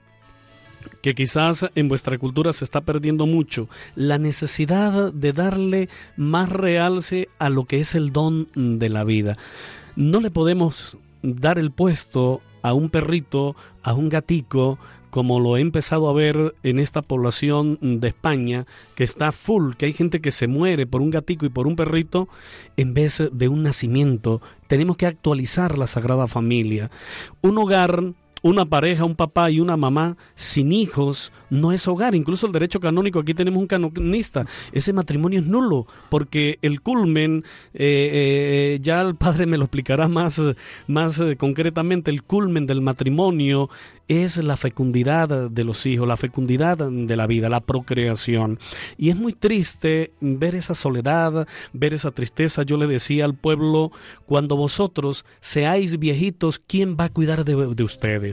[1.01, 7.29] que quizás en vuestra cultura se está perdiendo mucho, la necesidad de darle más realce
[7.39, 9.37] a lo que es el don de la vida.
[9.95, 14.79] No le podemos dar el puesto a un perrito, a un gatico,
[15.13, 18.65] como lo he empezado a ver en esta población de España,
[18.95, 21.75] que está full, que hay gente que se muere por un gatico y por un
[21.75, 22.27] perrito,
[22.77, 24.41] en vez de un nacimiento.
[24.67, 26.89] Tenemos que actualizar la Sagrada Familia.
[27.43, 28.13] Un hogar
[28.43, 32.13] una pareja, un papá y una mamá sin hijos no es hogar.
[32.13, 34.45] Incluso el derecho canónico, aquí tenemos un canonista.
[34.71, 40.07] Ese matrimonio es nulo porque el culmen, eh, eh, ya el padre me lo explicará
[40.07, 40.41] más,
[40.87, 43.69] más eh, concretamente, el culmen del matrimonio
[44.09, 48.59] es la fecundidad de los hijos, la fecundidad de la vida, la procreación.
[48.97, 52.63] Y es muy triste ver esa soledad, ver esa tristeza.
[52.63, 53.91] Yo le decía al pueblo,
[54.25, 58.32] cuando vosotros seáis viejitos, ¿quién va a cuidar de, de ustedes?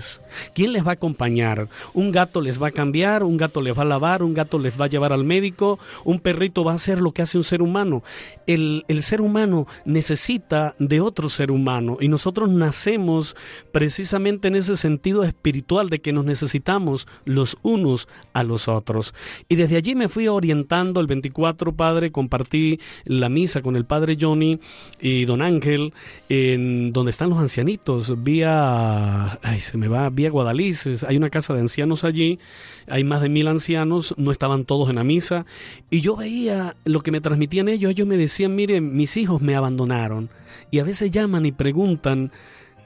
[0.55, 1.68] ¿Quién les va a acompañar?
[1.94, 4.80] Un gato les va a cambiar, un gato les va a lavar, un gato les
[4.80, 7.62] va a llevar al médico, un perrito va a hacer lo que hace un ser
[7.62, 8.03] humano.
[8.46, 13.36] El, el ser humano necesita de otro ser humano y nosotros nacemos
[13.72, 19.14] precisamente en ese sentido espiritual de que nos necesitamos los unos a los otros.
[19.48, 24.16] Y desde allí me fui orientando el 24, Padre, compartí la misa con el Padre
[24.20, 24.61] Johnny
[25.01, 25.92] y Don Ángel
[26.28, 31.53] en donde están los ancianitos, vía, ay, se me va, vía Guadalices, hay una casa
[31.53, 32.38] de ancianos allí,
[32.86, 35.45] hay más de mil ancianos, no estaban todos en la misa,
[35.91, 39.55] y yo veía lo que me transmitían ellos, ellos me decían, miren, mis hijos me
[39.55, 40.30] abandonaron,
[40.70, 42.32] y a veces llaman y preguntan,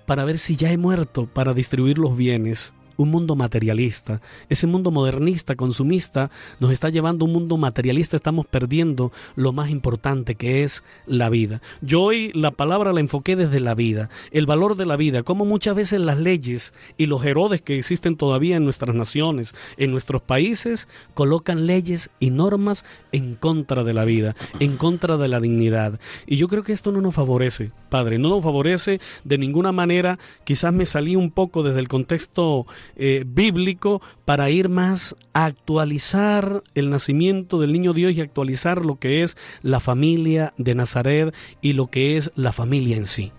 [0.07, 2.75] para ver si ya he muerto para distribuir los bienes.
[2.97, 4.21] Un mundo materialista.
[4.49, 6.31] Ese mundo modernista, consumista,
[6.61, 8.17] nos está llevando a un mundo materialista.
[8.17, 11.61] Estamos perdiendo lo más importante que es la vida.
[11.81, 15.45] Yo hoy la palabra la enfoqué desde la vida, el valor de la vida, como
[15.45, 20.23] muchas veces las leyes y los herodes que existen todavía en nuestras naciones, en nuestros
[20.23, 26.01] países, colocan leyes y normas en contra de la vida, en contra de la dignidad.
[26.27, 30.19] Y yo creo que esto no nos favorece, Padre, no nos favorece de ninguna manera.
[30.45, 32.67] Quizás me salí un poco desde el contexto
[32.97, 38.97] eh, bíblico para ir más a actualizar el nacimiento del niño Dios y actualizar lo
[38.97, 43.33] que es la familia de Nazaret y lo que es la familia en sí.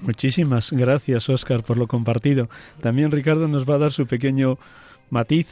[0.00, 2.48] Muchísimas gracias, Óscar, por lo compartido.
[2.80, 4.56] También Ricardo nos va a dar su pequeño
[5.10, 5.46] matiz.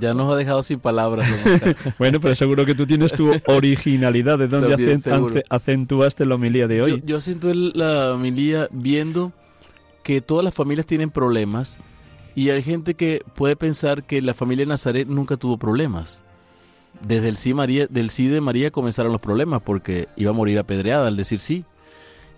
[0.00, 1.28] Ya nos ha dejado sin palabras.
[1.44, 1.76] Oscar.
[1.98, 6.84] Bueno, pero seguro que tú tienes tu originalidad de donde acentuaste la homilía de yo,
[6.84, 7.02] hoy.
[7.04, 9.32] yo siento el- la homilía viendo
[10.02, 11.78] que todas las familias tienen problemas
[12.34, 16.22] y hay gente que puede pensar que la familia de Nazaret nunca tuvo problemas.
[17.06, 20.58] Desde el sí, María, del sí de María comenzaron los problemas porque iba a morir
[20.58, 21.64] apedreada al decir sí.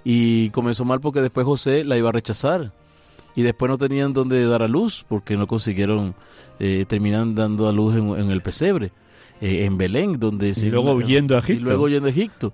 [0.04, 2.72] Y comenzó mal porque después José la iba a rechazar.
[3.34, 6.14] Y después no tenían dónde dar a luz porque no consiguieron,
[6.60, 8.92] eh, terminan dando a luz en, en el pesebre,
[9.40, 12.52] eh, en Belén, donde se- luego huyendo a Y luego huyendo a Egipto.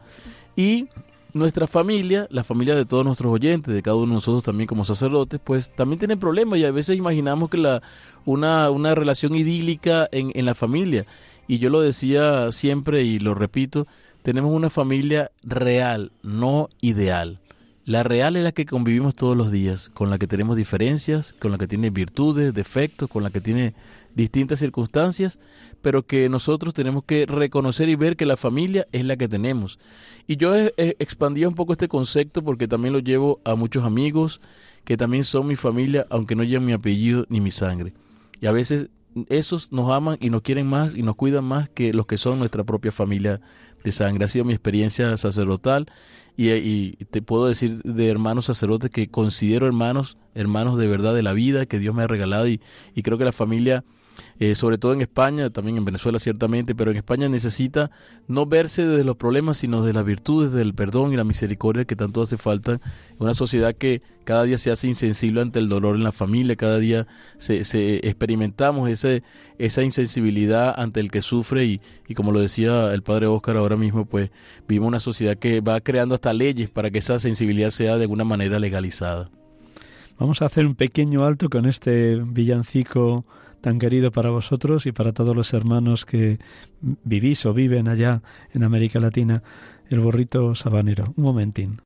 [0.57, 0.86] Y
[1.35, 4.85] nuestra familia, la familia de todos nuestros oyentes, de cada uno de nosotros también como
[4.85, 7.83] sacerdotes, pues también tienen problemas y a veces imaginamos que la,
[8.24, 11.07] una, una relación idílica en, en la familia.
[11.47, 13.87] Y yo lo decía siempre y lo repito,
[14.22, 17.41] tenemos una familia real, no ideal.
[17.89, 21.53] La real es la que convivimos todos los días, con la que tenemos diferencias, con
[21.53, 23.72] la que tiene virtudes, defectos, con la que tiene
[24.18, 25.38] distintas circunstancias,
[25.80, 29.78] pero que nosotros tenemos que reconocer y ver que la familia es la que tenemos.
[30.26, 34.40] Y yo he, he un poco este concepto porque también lo llevo a muchos amigos
[34.84, 37.94] que también son mi familia, aunque no lleven mi apellido ni mi sangre.
[38.40, 38.88] Y a veces
[39.28, 42.40] esos nos aman y nos quieren más y nos cuidan más que los que son
[42.40, 43.40] nuestra propia familia
[43.84, 44.24] de sangre.
[44.24, 45.86] Ha sido mi experiencia sacerdotal
[46.36, 51.32] y, te puedo decir de hermanos sacerdotes que considero hermanos, hermanos de verdad de la
[51.32, 52.60] vida que Dios me ha regalado y
[53.02, 53.84] creo que la familia
[54.38, 57.90] eh, sobre todo en España, también en Venezuela ciertamente, pero en España necesita
[58.26, 61.96] no verse desde los problemas, sino de las virtudes del perdón y la misericordia que
[61.96, 62.80] tanto hace falta
[63.18, 66.78] una sociedad que cada día se hace insensible ante el dolor en la familia, cada
[66.78, 67.06] día
[67.38, 69.22] se, se experimentamos ese,
[69.58, 71.80] esa insensibilidad ante el que sufre y,
[72.14, 74.30] como lo decía el padre Oscar ahora mismo, pues
[74.68, 78.24] vivimos una sociedad que va creando hasta leyes para que esa sensibilidad sea de alguna
[78.24, 79.30] manera legalizada.
[80.18, 83.24] Vamos a hacer un pequeño alto con este villancico
[83.61, 86.38] tan querido para vosotros y para todos los hermanos que
[86.80, 89.42] vivís o viven allá en América Latina,
[89.88, 91.12] el borrito sabanero.
[91.16, 91.80] Un momentín.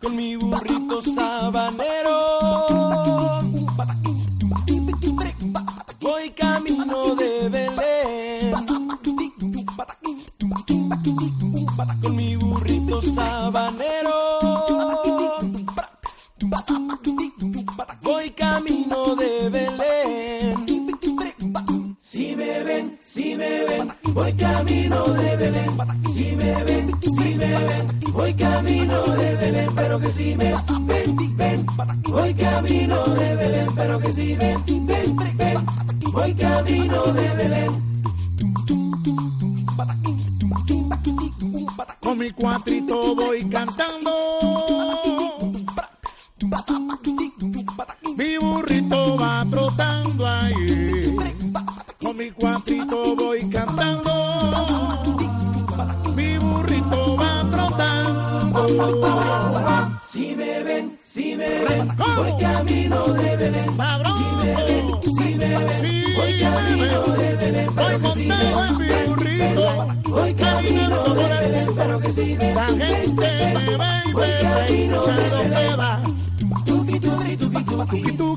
[0.00, 2.85] Con mi burrito sabanero
[12.00, 14.46] Con mi burrito sabanero
[18.02, 20.56] voy camino de Belén.
[21.98, 25.70] Si me ven, si me ven, voy camino de Belén.
[26.14, 29.68] Si me ven, si me ven, voy camino de Belén.
[29.74, 30.54] Pero que si me
[30.88, 31.66] ven, ven,
[32.04, 33.66] voy camino de Belén.
[33.74, 35.66] Pero que si me ven, ven,
[36.12, 37.86] voy camino de Belén.
[42.00, 44.10] Con mi cuatrito voy cantando.
[48.16, 51.14] Mi burrito va trotando ahí.
[52.00, 54.10] Con mi cuatrito voy cantando.
[56.14, 58.66] Mi burrito va trotando.
[61.16, 63.70] Si me ven, voy camino de Belén.
[63.70, 64.84] Si me ven,
[65.16, 65.66] si me ven,
[66.14, 67.68] voy camino de Belén.
[67.74, 69.64] Voy montado en mi burrito.
[70.10, 75.28] Voy camino de Belén, pero que si me La gente me ve y me pregunta
[75.30, 76.02] dónde va.
[76.66, 77.86] tuki tuki tuki tuki.
[77.86, 78.35] Tuki, tuki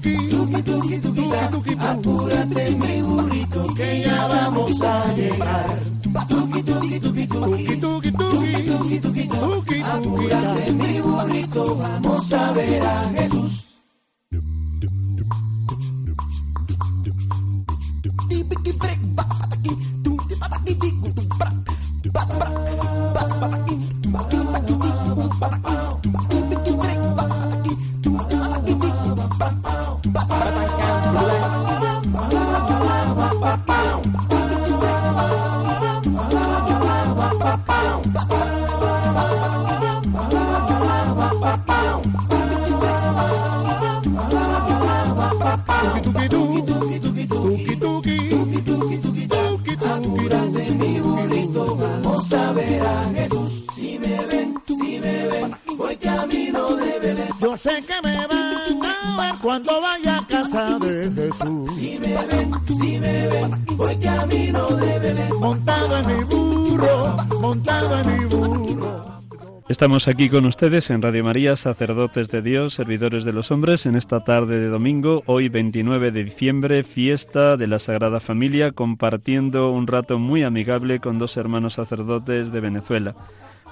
[70.00, 73.98] Estamos aquí con ustedes en Radio María, sacerdotes de Dios, servidores de los hombres, en
[73.98, 79.88] esta tarde de domingo, hoy 29 de diciembre, fiesta de la Sagrada Familia, compartiendo un
[79.88, 83.14] rato muy amigable con dos hermanos sacerdotes de Venezuela,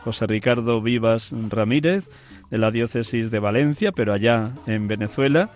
[0.03, 2.03] José Ricardo Vivas Ramírez,
[2.51, 5.49] de la diócesis de Valencia, pero allá en Venezuela,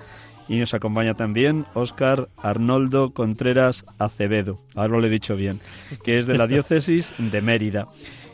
[0.48, 5.60] y nos acompaña también Óscar Arnoldo Contreras Acevedo, ahora lo he dicho bien,
[6.06, 7.90] que es de la diócesis de Mérida.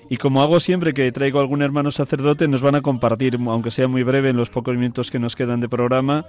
[0.10, 3.88] Y como hago siempre que traigo algún hermano sacerdote, nos van a compartir, aunque sea
[3.88, 6.26] muy breve en los pocos minutos que nos quedan de programa,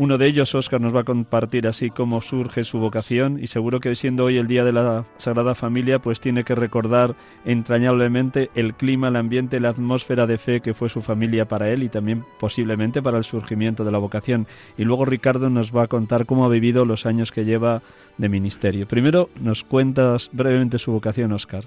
[0.00, 3.80] uno de ellos, Óscar, nos va a compartir así cómo surge su vocación y seguro
[3.80, 8.74] que siendo hoy el Día de la Sagrada Familia, pues tiene que recordar entrañablemente el
[8.74, 12.24] clima, el ambiente, la atmósfera de fe que fue su familia para él y también
[12.38, 14.46] posiblemente para el surgimiento de la vocación.
[14.76, 17.82] Y luego Ricardo nos va a contar cómo ha vivido los años que lleva
[18.18, 18.86] de ministerio.
[18.86, 21.64] Primero nos cuentas brevemente su vocación, Óscar.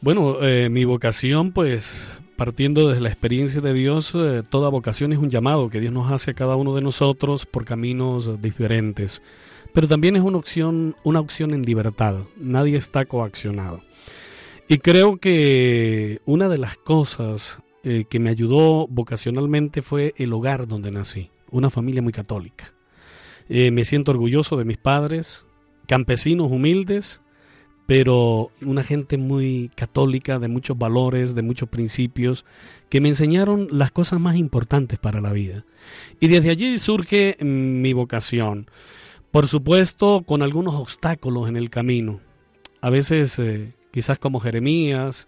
[0.00, 5.18] Bueno, eh, mi vocación, pues partiendo desde la experiencia de Dios, eh, toda vocación es
[5.18, 9.22] un llamado que Dios nos hace a cada uno de nosotros por caminos diferentes.
[9.74, 12.20] Pero también es una opción, una opción en libertad.
[12.36, 13.82] Nadie está coaccionado.
[14.68, 20.68] Y creo que una de las cosas eh, que me ayudó vocacionalmente fue el hogar
[20.68, 22.72] donde nací, una familia muy católica.
[23.48, 25.46] Me siento orgulloso de mis padres,
[25.86, 27.22] campesinos humildes,
[27.88, 32.44] pero una gente muy católica, de muchos valores, de muchos principios,
[32.90, 35.64] que me enseñaron las cosas más importantes para la vida.
[36.20, 38.70] Y desde allí surge mm, mi vocación.
[39.30, 42.20] Por supuesto, con algunos obstáculos en el camino.
[42.82, 45.26] A veces, eh, quizás como Jeremías,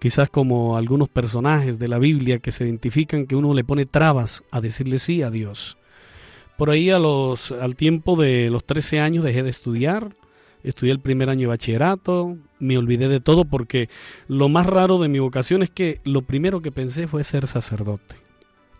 [0.00, 4.44] quizás como algunos personajes de la Biblia que se identifican que uno le pone trabas
[4.50, 5.76] a decirle sí a Dios.
[6.56, 10.16] Por ahí a los, al tiempo de los 13 años dejé de estudiar,
[10.62, 13.88] estudié el primer año de bachillerato, me olvidé de todo porque
[14.26, 18.16] lo más raro de mi vocación es que lo primero que pensé fue ser sacerdote.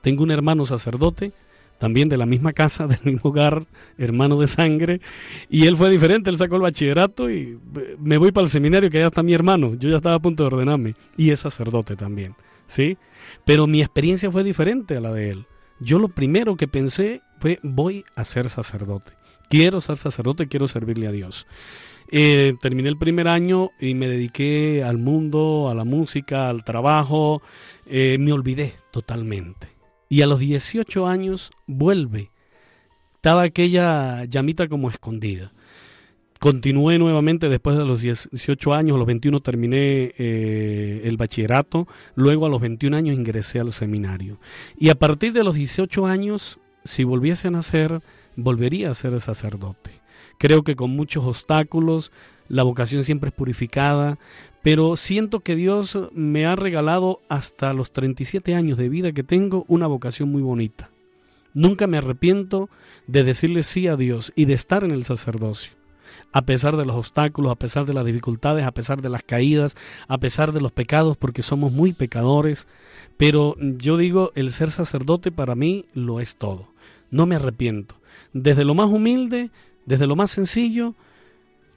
[0.01, 1.33] Tengo un hermano sacerdote,
[1.79, 3.67] también de la misma casa, del mismo hogar,
[3.97, 5.01] hermano de sangre,
[5.49, 8.91] y él fue diferente, él sacó el bachillerato y eh, me voy para el seminario
[8.91, 11.97] que allá está mi hermano, yo ya estaba a punto de ordenarme, y es sacerdote
[11.97, 12.35] también,
[12.67, 12.99] ¿sí?
[13.45, 15.47] Pero mi experiencia fue diferente a la de él.
[15.81, 19.13] Yo lo primero que pensé fue voy a ser sacerdote.
[19.49, 21.47] Quiero ser sacerdote, quiero servirle a Dios.
[22.11, 27.43] Eh, terminé el primer año y me dediqué al mundo, a la música, al trabajo.
[27.87, 29.69] Eh, me olvidé totalmente.
[30.09, 32.31] Y a los 18 años vuelve.
[33.15, 35.53] Estaba aquella llamita como escondida.
[36.39, 42.47] Continué nuevamente después de los 18 años, a los 21 terminé eh, el bachillerato, luego
[42.47, 44.39] a los 21 años ingresé al seminario.
[44.79, 48.03] Y a partir de los 18 años, si volviese a nacer,
[48.39, 49.91] volvería a ser sacerdote.
[50.39, 52.13] Creo que con muchos obstáculos,
[52.49, 54.19] la vocación siempre es purificada,
[54.63, 59.65] pero siento que Dios me ha regalado hasta los 37 años de vida que tengo
[59.69, 60.91] una vocación muy bonita.
[61.53, 62.71] Nunca me arrepiento
[63.09, 65.79] de decirle sí a Dios y de estar en el sacerdocio
[66.33, 69.77] a pesar de los obstáculos, a pesar de las dificultades, a pesar de las caídas,
[70.09, 72.67] a pesar de los pecados, porque somos muy pecadores.
[73.17, 76.69] Pero yo digo, el ser sacerdote para mí lo es todo.
[77.11, 77.98] No me arrepiento.
[78.33, 79.51] Desde lo más humilde,
[79.87, 80.95] desde lo más sencillo,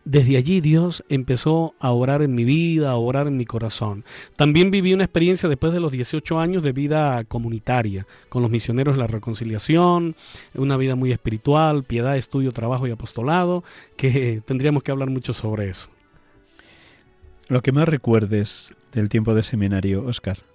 [0.04, 4.04] desde allí Dios empezó a orar en mi vida, a orar en mi corazón.
[4.36, 8.96] También viví una experiencia después de los 18 años de vida comunitaria, con los misioneros
[8.96, 10.16] de la reconciliación,
[10.56, 13.64] una vida muy espiritual, piedad, estudio, trabajo y apostolado,
[13.96, 15.90] que tendríamos que hablar mucho sobre eso.
[17.48, 20.51] Lo que más recuerdes del tiempo de seminario, Oscar.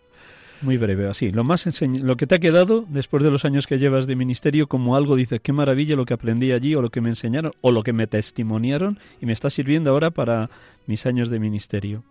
[0.63, 1.31] Muy breve, así.
[1.33, 4.17] Lo más enseñ- lo que te ha quedado después de los años que llevas de
[4.17, 7.53] ministerio, como algo dices, qué maravilla lo que aprendí allí, o lo que me enseñaron,
[7.61, 10.49] o lo que me testimoniaron, y me está sirviendo ahora para
[10.87, 12.03] mis años de ministerio.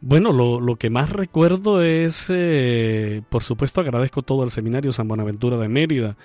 [0.00, 5.08] Bueno, lo, lo que más recuerdo es, eh, por supuesto, agradezco todo al seminario San
[5.08, 6.16] Buenaventura de Mérida,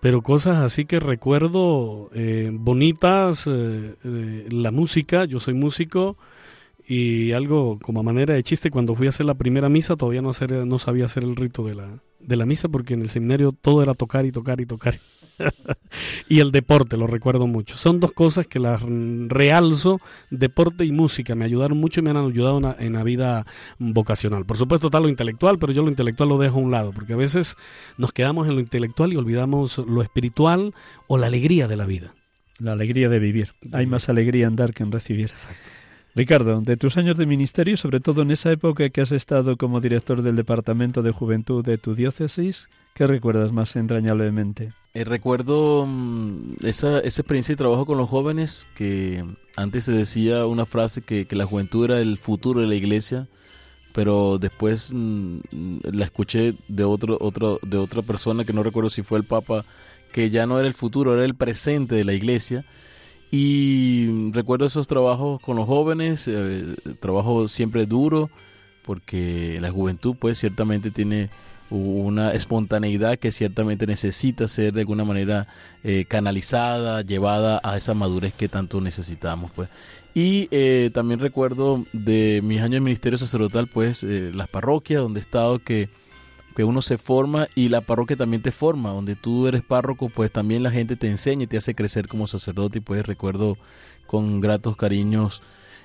[0.00, 6.16] pero cosas así que recuerdo eh, bonitas, eh, eh, la música, yo soy músico,
[6.86, 10.22] y algo como a manera de chiste, cuando fui a hacer la primera misa todavía
[10.22, 13.08] no, hacer, no sabía hacer el rito de la, de la misa porque en el
[13.08, 14.94] seminario todo era tocar y tocar y tocar.
[16.28, 17.76] y el deporte, lo recuerdo mucho.
[17.76, 21.34] Son dos cosas que las realzo, deporte y música.
[21.34, 23.46] Me ayudaron mucho y me han ayudado en la, en la vida
[23.78, 24.46] vocacional.
[24.46, 27.14] Por supuesto está lo intelectual, pero yo lo intelectual lo dejo a un lado, porque
[27.14, 27.56] a veces
[27.98, 30.72] nos quedamos en lo intelectual y olvidamos lo espiritual
[31.08, 32.14] o la alegría de la vida.
[32.58, 33.52] La alegría de vivir.
[33.72, 35.30] Hay más alegría en dar que en recibir.
[35.30, 35.75] Exacto.
[36.16, 39.82] Ricardo, de tus años de ministerio, sobre todo en esa época que has estado como
[39.82, 44.72] director del Departamento de Juventud de tu diócesis, ¿qué recuerdas más entrañablemente?
[44.94, 50.46] Eh, recuerdo mm, esa, esa experiencia de trabajo con los jóvenes, que antes se decía
[50.46, 53.28] una frase que, que la juventud era el futuro de la iglesia,
[53.92, 55.40] pero después mm,
[55.82, 59.66] la escuché de, otro, otro, de otra persona que no recuerdo si fue el Papa,
[60.14, 62.64] que ya no era el futuro, era el presente de la iglesia.
[63.30, 68.30] Y recuerdo esos trabajos con los jóvenes, eh, trabajo siempre duro,
[68.82, 71.30] porque la juventud pues ciertamente tiene
[71.70, 75.48] una espontaneidad que ciertamente necesita ser de alguna manera
[75.82, 79.50] eh, canalizada, llevada a esa madurez que tanto necesitamos.
[79.52, 79.68] pues
[80.14, 85.20] Y eh, también recuerdo de mis años de ministerio sacerdotal, pues eh, las parroquias donde
[85.20, 85.88] he estado que
[86.56, 90.32] que uno se forma y la parroquia también te forma, donde tú eres párroco, pues
[90.32, 93.58] también la gente te enseña y te hace crecer como sacerdote y pues recuerdo
[94.06, 95.42] con gratos cariños,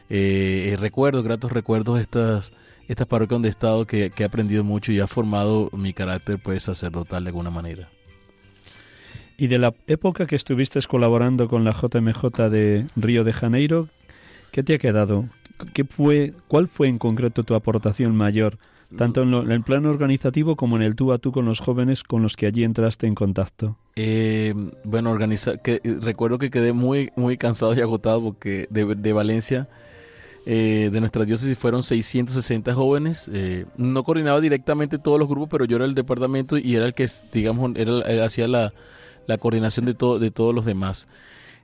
[0.09, 2.53] eh, recuerdos, gratos recuerdos estas,
[2.87, 6.39] estas parroquias donde he estado que, que he aprendido mucho y ha formado mi carácter
[6.41, 7.89] pues sacerdotal de alguna manera.
[9.35, 13.89] Y de la época que estuviste colaborando con la JMJ de Río de Janeiro,
[14.53, 15.25] ¿qué te ha quedado?
[15.73, 18.57] ¿Qué fue, ¿Cuál fue en concreto tu aportación mayor,
[18.97, 21.59] tanto en, lo- en el plano organizativo como en el tú a tú con los
[21.59, 23.77] jóvenes con los que allí entraste en contacto?
[23.95, 29.13] Eh, bueno, organizar, que recuerdo que quedé muy, muy cansado y agotado porque de, de
[29.13, 29.67] Valencia,
[30.45, 33.29] eh, de nuestra diócesis fueron 660 jóvenes.
[33.33, 36.93] eh, no coordinaba directamente todos los grupos, pero yo era el departamento y era el
[36.93, 38.73] que, digamos, era, era- hacía la,
[39.27, 41.07] la coordinación de, todo de todos los demás.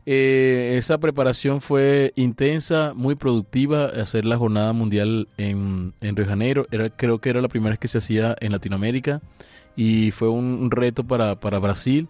[0.09, 6.29] Eh, esa preparación fue intensa, muy productiva, hacer la jornada mundial en, en Río de
[6.29, 6.67] Janeiro.
[6.71, 9.21] Era, creo que era la primera vez que se hacía en Latinoamérica
[9.75, 12.07] y fue un, reto para, para Brasil.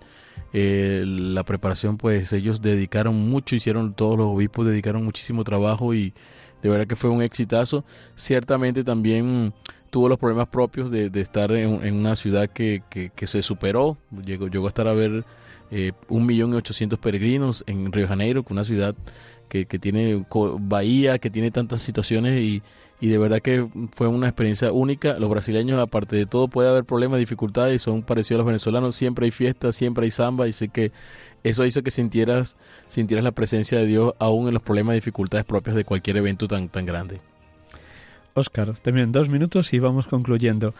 [0.53, 6.13] Eh, la preparación, pues ellos dedicaron mucho, hicieron todos los obispos, dedicaron muchísimo trabajo y
[6.61, 7.83] de verdad que fue un exitazo.
[8.15, 9.55] Ciertamente también
[9.89, 14.49] tuvo los problemas propios de, de estar en, una ciudad que, que, se superó, llegó,
[14.49, 15.25] llegó a estar a ver
[16.07, 18.95] un millón ochocientos peregrinos en Río de Janeiro, una ciudad
[19.49, 20.23] que, que tiene
[20.59, 22.61] bahía, que tiene tantas situaciones y,
[22.99, 25.19] y de verdad que fue una experiencia única.
[25.19, 28.95] Los brasileños, aparte de todo, puede haber problemas, dificultades y son parecidos a los venezolanos.
[28.95, 30.91] Siempre hay fiestas, siempre hay samba y sé que
[31.43, 32.57] eso hizo que sintieras,
[32.87, 36.47] sintieras la presencia de Dios aún en los problemas y dificultades propias de cualquier evento
[36.47, 37.21] tan, tan grande.
[38.33, 40.73] Óscar, también dos minutos y vamos concluyendo.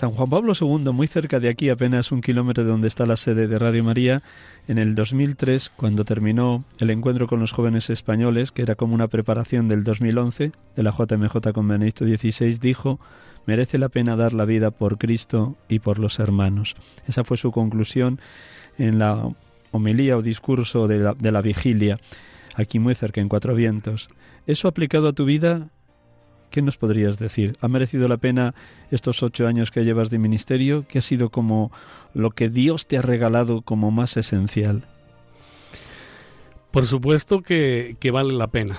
[0.00, 3.18] San Juan Pablo II, muy cerca de aquí, apenas un kilómetro de donde está la
[3.18, 4.22] sede de Radio María,
[4.66, 9.08] en el 2003, cuando terminó el encuentro con los jóvenes españoles, que era como una
[9.08, 12.98] preparación del 2011 de la JMJ con Benedicto XVI, dijo,
[13.44, 16.76] merece la pena dar la vida por Cristo y por los hermanos.
[17.06, 18.22] Esa fue su conclusión
[18.78, 19.28] en la
[19.70, 21.98] homilía o discurso de la, de la vigilia,
[22.54, 24.08] aquí muy cerca, en Cuatro Vientos.
[24.46, 25.68] ¿Eso aplicado a tu vida
[26.50, 27.56] ¿Qué nos podrías decir?
[27.60, 28.54] ¿Ha merecido la pena
[28.90, 30.84] estos ocho años que llevas de ministerio?
[30.88, 31.70] ¿Qué ha sido como
[32.12, 34.84] lo que Dios te ha regalado como más esencial?
[36.70, 38.78] Por supuesto que, que vale la pena.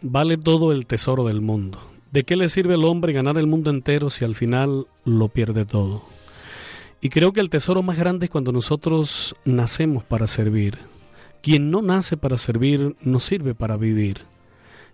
[0.00, 1.78] Vale todo el tesoro del mundo.
[2.10, 5.66] ¿De qué le sirve al hombre ganar el mundo entero si al final lo pierde
[5.66, 6.04] todo?
[7.00, 10.78] Y creo que el tesoro más grande es cuando nosotros nacemos para servir.
[11.42, 14.22] Quien no nace para servir no sirve para vivir.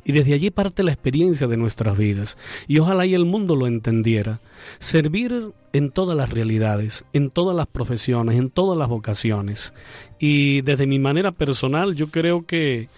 [0.05, 2.39] Y desde allí parte la experiencia de nuestras vidas.
[2.67, 4.41] Y ojalá y el mundo lo entendiera.
[4.79, 9.73] Servir en todas las realidades, en todas las profesiones, en todas las vocaciones.
[10.19, 12.89] Y desde mi manera personal, yo creo que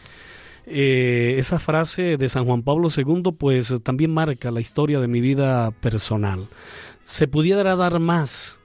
[0.67, 5.21] eh, esa frase de San Juan Pablo II, pues también marca la historia de mi
[5.21, 6.49] vida personal.
[7.05, 8.61] Se pudiera dar más,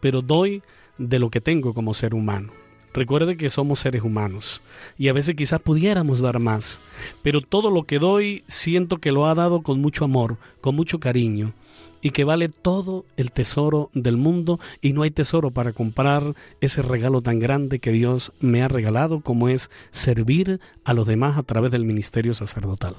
[0.00, 0.62] pero doy
[0.98, 2.52] de lo que tengo como ser humano.
[2.92, 4.62] Recuerde que somos seres humanos
[4.96, 6.80] y a veces quizás pudiéramos dar más,
[7.22, 10.98] pero todo lo que doy siento que lo ha dado con mucho amor, con mucho
[10.98, 11.52] cariño
[12.00, 16.82] y que vale todo el tesoro del mundo y no hay tesoro para comprar ese
[16.82, 21.42] regalo tan grande que Dios me ha regalado como es servir a los demás a
[21.42, 22.96] través del ministerio sacerdotal.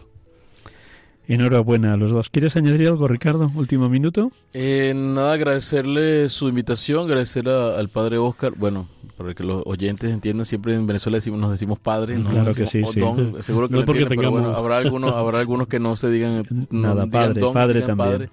[1.34, 2.30] Enhorabuena a los dos.
[2.30, 3.52] ¿Quieres añadir algo, Ricardo?
[3.56, 4.32] Último minuto.
[4.54, 8.54] Eh, nada, agradecerle su invitación, agradecer a- al padre Oscar.
[8.58, 12.46] Bueno, para que los oyentes entiendan, siempre en Venezuela decimos, nos decimos padre, no Claro
[12.46, 13.06] nos que decimos sí, sí.
[13.06, 13.44] don.
[13.44, 16.44] Seguro que No lo porque pero bueno, habrá algunos, habrá algunos que no se digan
[16.72, 18.30] Nada, digan padre, don, padre digan también.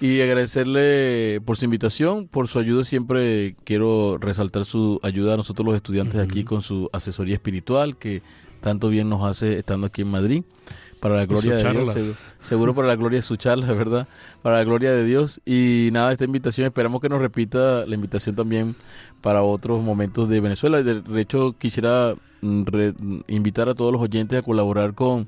[0.00, 2.82] Y agradecerle por su invitación, por su ayuda.
[2.82, 8.20] Siempre quiero resaltar su ayuda a nosotros los estudiantes aquí con su asesoría espiritual que
[8.60, 10.42] tanto bien nos hace estando aquí en Madrid.
[11.02, 11.92] Para la gloria de Dios, charlas.
[11.94, 14.06] seguro, seguro para la gloria de su charla, ¿verdad?
[14.40, 15.40] Para la gloria de Dios.
[15.44, 18.76] Y nada, esta invitación, esperamos que nos repita la invitación también
[19.20, 20.82] para otros momentos de Venezuela.
[20.82, 22.94] De hecho, quisiera mm, re-
[23.26, 25.26] invitar a todos los oyentes a colaborar con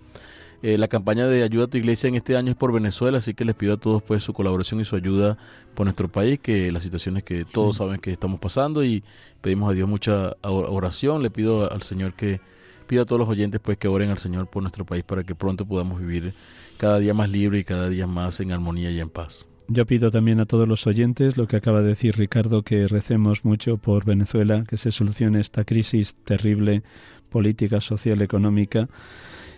[0.62, 3.34] eh, la campaña de ayuda a tu iglesia en este año es por Venezuela, así
[3.34, 5.36] que les pido a todos pues su colaboración y su ayuda
[5.74, 9.02] por nuestro país, que las situaciones que todos saben que estamos pasando y
[9.42, 12.40] pedimos a Dios mucha or- oración, le pido al Señor que
[12.86, 15.34] pido a todos los oyentes pues que oren al Señor por nuestro país para que
[15.34, 16.34] pronto podamos vivir
[16.76, 19.46] cada día más libre y cada día más en armonía y en paz.
[19.66, 23.44] Yo pido también a todos los oyentes lo que acaba de decir Ricardo, que recemos
[23.44, 26.82] mucho por Venezuela, que se solucione esta crisis terrible
[27.30, 28.88] política, social, económica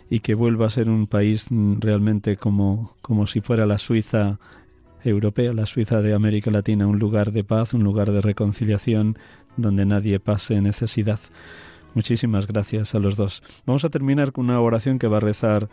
[0.09, 4.39] y que vuelva a ser un país mm, realmente como, como si fuera la Suiza
[5.03, 9.18] europea, la Suiza de América Latina, un lugar de paz, un lugar de reconciliación
[9.57, 11.18] donde nadie pase necesidad.
[11.97, 13.42] Muchísimas gracias a los dos.
[13.64, 15.70] Vamos a terminar con una oración que va a rezar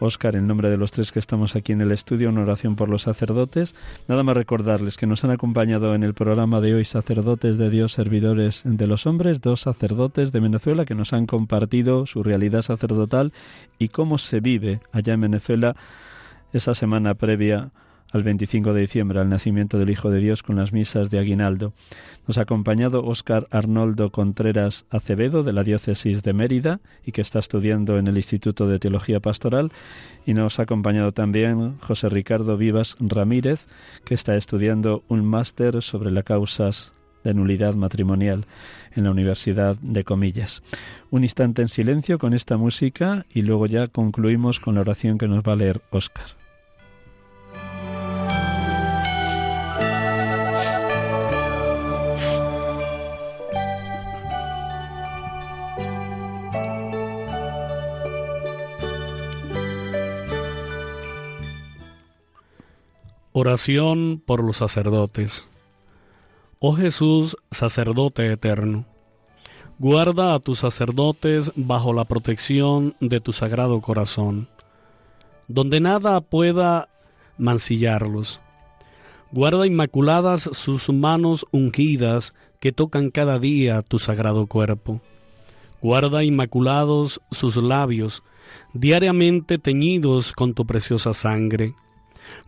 [0.00, 2.88] Óscar, en nombre de los tres que estamos aquí en el estudio, una oración por
[2.88, 3.76] los sacerdotes.
[4.08, 7.92] Nada más recordarles que nos han acompañado en el programa de hoy sacerdotes de Dios,
[7.92, 13.32] servidores de los hombres, dos sacerdotes de Venezuela que nos han compartido su realidad sacerdotal
[13.78, 15.76] y cómo se vive allá en Venezuela
[16.52, 17.70] esa semana previa
[18.16, 21.72] al 25 de diciembre, al nacimiento del Hijo de Dios con las misas de Aguinaldo.
[22.26, 27.38] Nos ha acompañado Óscar Arnoldo Contreras Acevedo de la diócesis de Mérida y que está
[27.38, 29.70] estudiando en el Instituto de Teología Pastoral
[30.24, 33.66] y nos ha acompañado también José Ricardo Vivas Ramírez
[34.04, 38.46] que está estudiando un máster sobre las causas de nulidad matrimonial
[38.94, 40.62] en la Universidad de Comillas.
[41.10, 45.28] Un instante en silencio con esta música y luego ya concluimos con la oración que
[45.28, 46.45] nos va a leer Óscar.
[63.38, 65.46] Oración por los sacerdotes.
[66.58, 68.86] Oh Jesús, sacerdote eterno,
[69.78, 74.48] guarda a tus sacerdotes bajo la protección de tu sagrado corazón,
[75.48, 76.88] donde nada pueda
[77.36, 78.40] mancillarlos.
[79.32, 85.02] Guarda inmaculadas sus manos ungidas que tocan cada día tu sagrado cuerpo.
[85.82, 88.22] Guarda inmaculados sus labios,
[88.72, 91.74] diariamente teñidos con tu preciosa sangre.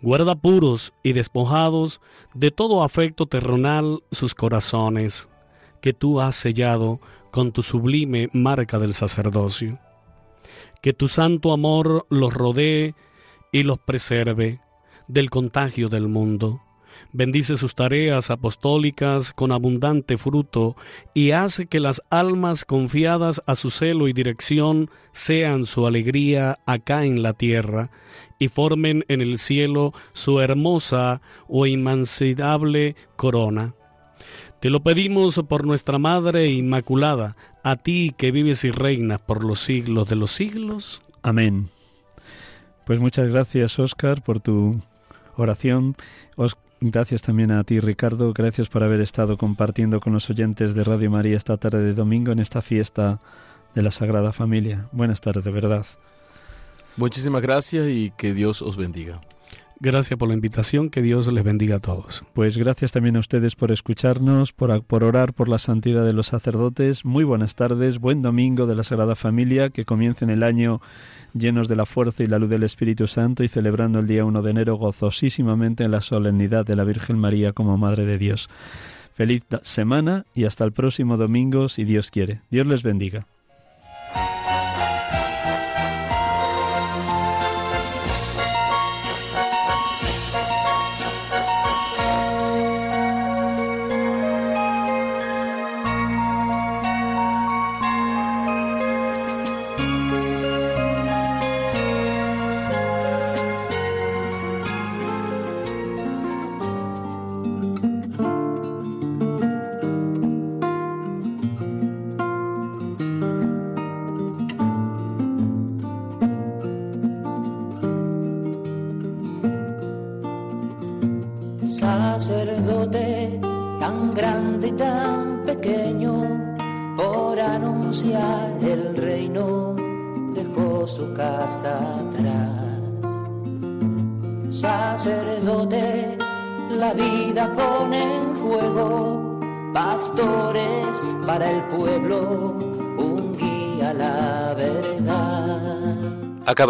[0.01, 2.01] Guarda puros y despojados
[2.32, 5.28] de todo afecto terrenal sus corazones,
[5.80, 7.01] que tú has sellado
[7.32, 9.78] con tu sublime marca del sacerdocio.
[10.82, 12.94] Que tu santo amor los rodee
[13.51, 14.61] y los preserve
[15.09, 16.62] del contagio del mundo.
[17.12, 20.76] Bendice sus tareas apostólicas con abundante fruto
[21.14, 27.05] y hace que las almas confiadas a su celo y dirección sean su alegría acá
[27.05, 27.90] en la tierra
[28.39, 33.74] y formen en el cielo su hermosa o inmancillable corona.
[34.61, 39.61] Te lo pedimos por nuestra Madre Inmaculada, a ti que vives y reinas por los
[39.61, 41.03] siglos de los siglos.
[41.22, 41.70] Amén.
[42.84, 44.80] Pues muchas gracias, Óscar, por tu
[45.36, 45.97] oración.
[46.80, 48.32] Gracias también a ti, Ricardo.
[48.32, 52.32] Gracias por haber estado compartiendo con los oyentes de Radio María esta tarde de domingo
[52.32, 53.20] en esta fiesta
[53.74, 54.89] de la Sagrada Familia.
[54.93, 55.86] Buenas tardes, de verdad.
[56.99, 59.20] Muchísimas gracias y que Dios os bendiga.
[59.80, 62.24] Gracias por la invitación, que Dios les bendiga a todos.
[62.34, 66.26] Pues gracias también a ustedes por escucharnos, por, por orar por la santidad de los
[66.26, 67.05] sacerdotes.
[67.05, 70.80] Muy buenas tardes, buen domingo de la Sagrada Familia, que comiencen el año
[71.34, 74.42] llenos de la fuerza y la luz del Espíritu Santo y celebrando el día 1
[74.42, 78.51] de enero gozosísimamente en la solemnidad de la Virgen María como Madre de Dios.
[79.14, 82.40] Feliz semana y hasta el próximo domingo, si Dios quiere.
[82.51, 83.28] Dios les bendiga.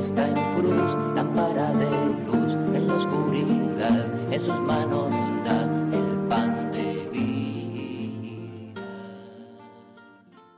[0.00, 1.90] está en cruz, lámpara de
[2.26, 5.09] luz en la oscuridad, en sus manos